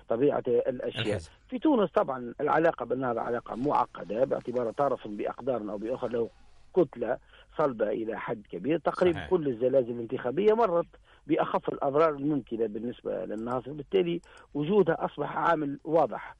[0.08, 1.30] طبيعة الأشياء الحزب.
[1.48, 6.28] في تونس طبعا العلاقة بالنهضه علاقة معقدة باعتبار طرف بأقدار أو باخر له
[6.76, 7.18] كتلة
[7.58, 9.26] صلبة إلى حد كبير تقريبا.
[9.26, 10.86] كل الزلازل الانتخابية مرت
[11.26, 14.20] بأخف الأضرار الممكنة بالنسبة للنهضه بالتالي
[14.54, 16.36] وجودها أصبح عامل واضح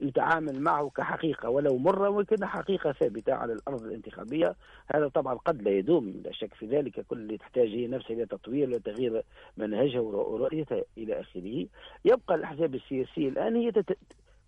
[0.00, 4.54] يتعامل معه كحقيقة ولو مرة ولكن حقيقة ثابتة على الأرض الانتخابية.
[4.94, 7.00] هذا طبعا قد لا يدوم لا شك في ذلك.
[7.00, 9.22] كل اللي تحتاج هي نفسها إلى تطوير وتغيير
[9.56, 11.66] منهجها ورؤ- ورؤيتها إلى آخره.
[12.04, 13.72] يبقى الأحزاب السياسية الآن هي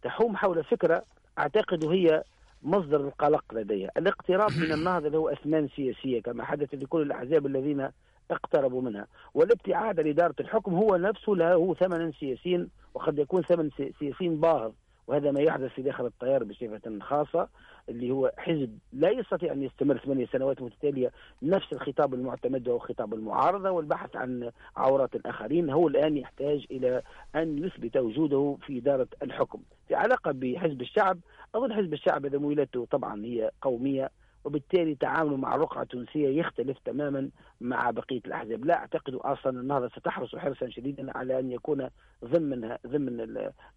[0.02, 1.04] تحوم حول فكرة
[1.38, 2.22] أعتقد هي
[2.62, 3.90] مصدر القلق لديها.
[3.96, 7.88] الاقتراب من النهضة اللي هو أثمان سياسية كما حدث لكل الأحزاب الذين
[8.30, 9.06] اقتربوا منها.
[9.34, 14.72] والابتعاد عن اداره الحكم هو نفسه له ثمن سياسي وقد يكون ثمن سي- سياسي باهظ.
[15.06, 17.48] وهذا ما يحدث في داخل التيار بصفة خاصة
[17.88, 21.10] اللي هو حزب لا يستطيع أن يستمر ثمانية سنوات متتاليه
[21.42, 27.02] نفس الخطاب المعتمد وهو خطاب المعارضة والبحث عن عورات الاخرين هو الآن يحتاج إلى
[27.36, 29.60] أن يثبت وجوده في إدارة الحكم.
[29.88, 31.18] في علاقة بحزب الشعب
[31.54, 34.10] أظن حزب الشعب اذا ميلته طبعا هي قومية
[34.44, 37.30] وبالتالي تعامله مع الرقعة التونسية يختلف تماما
[37.60, 38.64] مع بقية الأحزاب.
[38.64, 41.88] لا أعتقد أصلا النهضة ستحرص حرصا شديدا على أن يكون
[42.24, 43.26] ضمن ضمن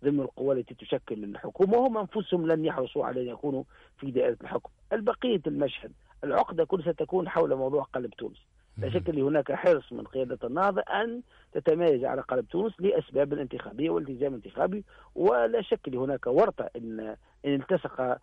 [0.04, 3.64] ضمن القوى التي تشكل الحكومة وهم أنفسهم لن يحرصوا على أن يكونوا
[3.98, 4.70] في دائرة الحكم.
[4.94, 5.92] البقية المشهد
[6.24, 8.38] العقدة كل ستكون حول موضوع قلب تونس.
[8.78, 13.90] لا شك أن هناك حرص من قيادة النهضة أن تتميز على قلب تونس لأسباب انتخابية
[13.90, 14.84] والتزام انتخابي
[15.16, 17.16] ولا شك أن هناك ورطة إن,
[17.46, 18.18] إن التصق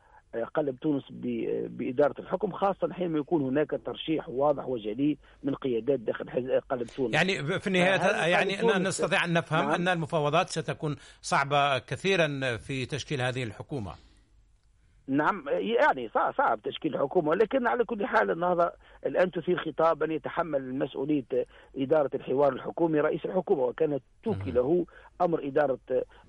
[0.55, 6.61] قلب تونس ب- بإدارة الحكم خاصة حينما يكون هناك ترشيح واضح وجلي من قيادات داخل
[6.70, 8.76] قلب تونس يعني في النهاية هذا يعني تونس.
[8.87, 9.70] نستطيع أن نفهم نعم.
[9.74, 13.95] أن المفاوضات ستكون صعبة كثيرا في تشكيل هذه الحكومة
[15.09, 18.73] نعم يعني صعب, صعب تشكيل حكومة لكن على كل حال النهضة
[19.07, 21.25] الآن تثير خطابا يتحمل مسؤولية
[21.77, 24.87] إدارة الحوار الحكومي رئيس الحكومة وكانت توكل له
[25.21, 25.79] أمر إدارة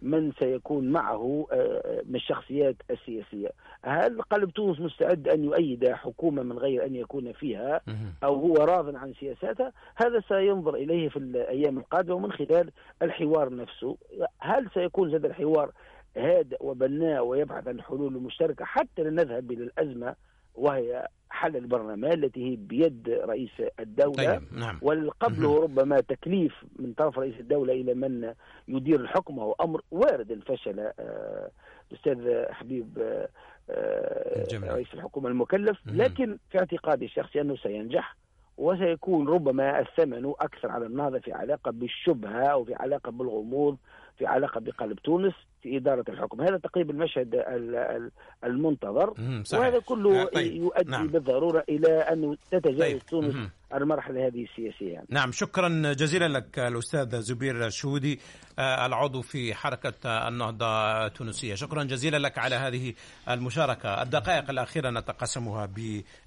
[0.02, 3.50] من سيكون معه آه، من الشخصيات السياسية.
[3.84, 7.82] هل قلب تونس مستعد أن يؤيد حكومة من غير أن يكون فيها.
[8.24, 12.72] أو هو راض عن سياساتها؟ هذا سينظر إليه في الأيام القادمة ومن خلال
[13.02, 13.98] الحوار نفسه.
[14.40, 15.72] هل سيكون هذا الحوار
[16.18, 20.16] هادئ وبناء ويبحث عن حلول مشتركة حتى لا نذهب إلى الأزمة
[20.56, 24.16] وهي حل البرلمان التي هي بيد رئيس الدولة.
[24.16, 24.80] طيب نعم.
[24.82, 28.34] والقبله ربما تكليف من طرف رئيس الدولة إلى من
[28.68, 31.50] يدير الحكم وهو أمر وارد الفشل آه،
[31.92, 33.30] الأستاذ حبيب آه،
[33.70, 34.72] آه، الجميل.
[34.74, 35.78] رئيس الحكومة المكلف.
[35.86, 38.16] لكن في اعتقادي الشخصي أنه سينجح
[38.58, 43.78] وسيكون ربما الثمن أكثر على النهضة في علاقة بالشبهة أو في علاقة بالغموض
[44.18, 45.34] في علاقة بقلب تونس.
[45.66, 48.12] في إدارة الحكم هذا تقريبا المشهد ال- ال-
[48.44, 49.14] المنتظر.
[49.54, 50.54] وهذا كله آه، طيب.
[50.56, 51.08] يؤدي نعم.
[51.08, 53.00] بالضرورة إلى أنه تتجاوز طيب.
[53.06, 53.36] تونس.
[53.74, 55.06] المرحلة هذه السياسية يعني.
[55.10, 58.20] نعم شكرا جزيلا لك الأستاذ زبير الشهودي
[58.60, 60.66] آه، العضو في حركة النهضة
[61.06, 62.94] التونسية شكرا جزيلا لك على هذه
[63.30, 65.66] المشاركة الدقائق الأخيرة نتقاسمها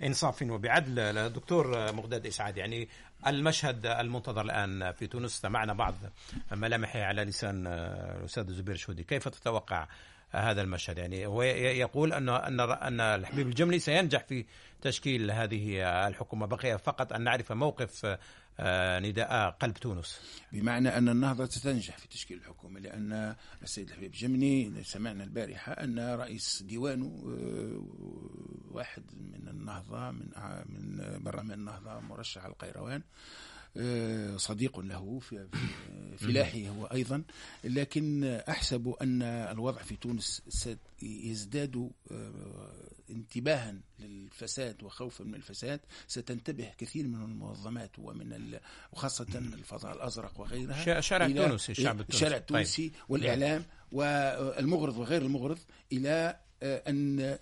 [0.00, 2.88] بإنصاف وبعدل دكتور مقداد إسعاد يعني
[3.26, 5.94] المشهد المنتظر الآن في تونس استمعنا بعض
[6.52, 9.88] ملامحه على لسان آه، الأستاذ زبير الشهودي كيف تتوقع
[10.30, 14.44] هذا المشهد؟ يعني هو يقول أن أن أن الحبيب الجملي سينجح في
[14.82, 18.18] تشكيل هذه الحكومة بقي فقط أن نعرف موقف
[18.60, 20.20] آه، نداء قلب تونس.
[20.52, 26.62] بمعنى أن النهضة ستنجح في تشكيل الحكومة لأن السيد الحبيب جمني سمعنا البارحة أن رئيس
[26.62, 27.82] ديوانه آه،
[28.70, 30.28] واحد من النهضة من
[30.66, 33.02] من برلمان النهضة مرشح القيروان
[34.36, 35.48] صديق له في
[36.18, 37.22] فلاحي هو أيضا
[37.64, 42.72] لكن أحسب أن الوضع في تونس سيزداد آه،
[43.10, 48.60] انتباها للفساد وخوفا من الفساد ستنتبه كثير من المنظمات ومن ال-
[48.92, 52.18] وخاصة الفضاء الأزرق وغيرها شارع تونسي، الشعب التونسي.
[52.24, 52.40] طيب.
[52.40, 55.58] التونسي والإعلام والمغرض وغير المغرض
[55.92, 57.36] إلى آه، أن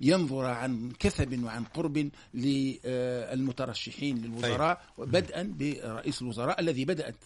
[0.00, 7.16] ينظر عن كثب وعن قرب للمترشحين للوزراء بدءا برئيس الوزراء الذي بدأت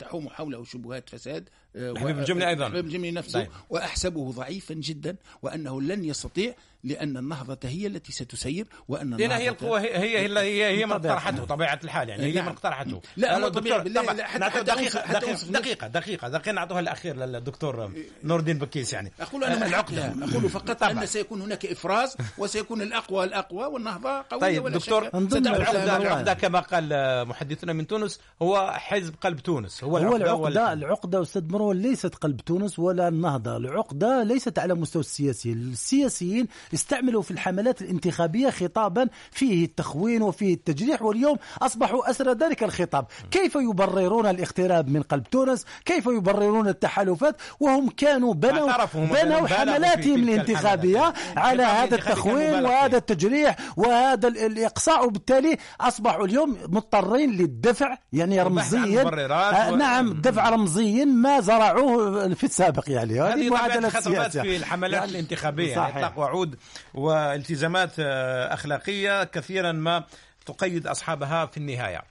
[0.00, 2.66] تحوم حوله شبهات فساد آه، الحبيب و- الجملي أيضاً.
[2.66, 3.48] الحبيب الجملي نفسه طيب.
[3.70, 6.54] وأحسبه ضعيفا جدا وأنه لن يستطيع
[6.84, 10.86] لأن النهضة هي التي ستسير وأن لأن هي النهضة- القوة هي هي هي, هي, هي
[10.86, 12.44] من اقترحته طبيعة الحال يعني هي نعم.
[12.46, 17.16] من اقترحته لا، أنا هو طبيعي دكتور، حتى- دقيقة دقيقة دقيقة دقيقة دقيقة نعطوها الأخير
[17.16, 17.90] للدكتور
[18.24, 20.90] نور الدين بكيس يعني أقول أنا من العقدة أقول فقط طبعا.
[20.92, 25.96] أن سيكون هناك إفراز وسيكون الأقوى الأقوى والنهضة قوية طيب ولا دكتور العقدة.
[25.96, 26.88] العقدة كما قال
[27.28, 32.14] محدثنا من تونس هو حزب قلب تونس هو هو العقدة, العقدة العقدة أستاذ مروان ليست
[32.14, 33.56] قلب تونس ولا النهضة.
[33.56, 35.58] العقدة ليست على مستوى السياسيين.
[35.58, 43.06] السياسيين استعملوا في الحملات الانتخابية خطابا فيه التخوين وفيه التجريح واليوم أصبحوا أسرى ذلك الخطاب.
[43.30, 51.12] كيف يبررون الاقتراب من قلب تونس؟ كيف يبررون التحالفات؟ وهم كانوا بنوا بنوا حملاتهم الانتخابية.
[51.36, 52.96] على هذا التخوين وهذا.
[52.96, 59.02] التجريح وهذا ال- الإقصاء وبالتالي أصبحوا اليوم مضطرين للدفع يعني رمزيا.
[59.02, 61.04] آه نعم دفع رمزيا.
[61.04, 63.20] ما زرعوه في السابق يعني.
[63.20, 65.76] هذه الخطابات السياسة في الحملات يعني الانتخابية.
[65.76, 65.96] صحيح.
[65.96, 66.56] إطلاق وعود
[66.94, 70.04] والتزامات آه، أخلاقية كثيرا ما
[70.46, 72.02] تقيد أصحابها في النهاية.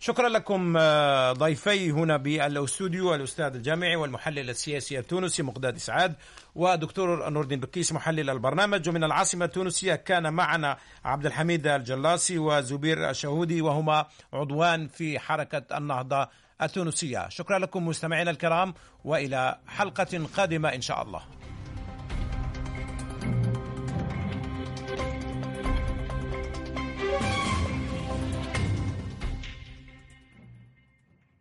[0.00, 6.14] شكرا لكم آه، ضيفي هنا بالأستوديو الأستاذ الجامعي والمحلل السياسي التونسي مقداد سعاد
[6.54, 8.88] ودكتور نور الدين بكيس محلل البرنامج.
[8.88, 16.28] ومن العاصمة التونسية كان معنا عبد الحميد الجلاسي وزبير الشهودي وهما عضوان في حركة النهضة
[16.62, 21.22] التونسيه شكرا لكم مستمعينا الكرام وإلى حلقة قادمة إن شاء الله.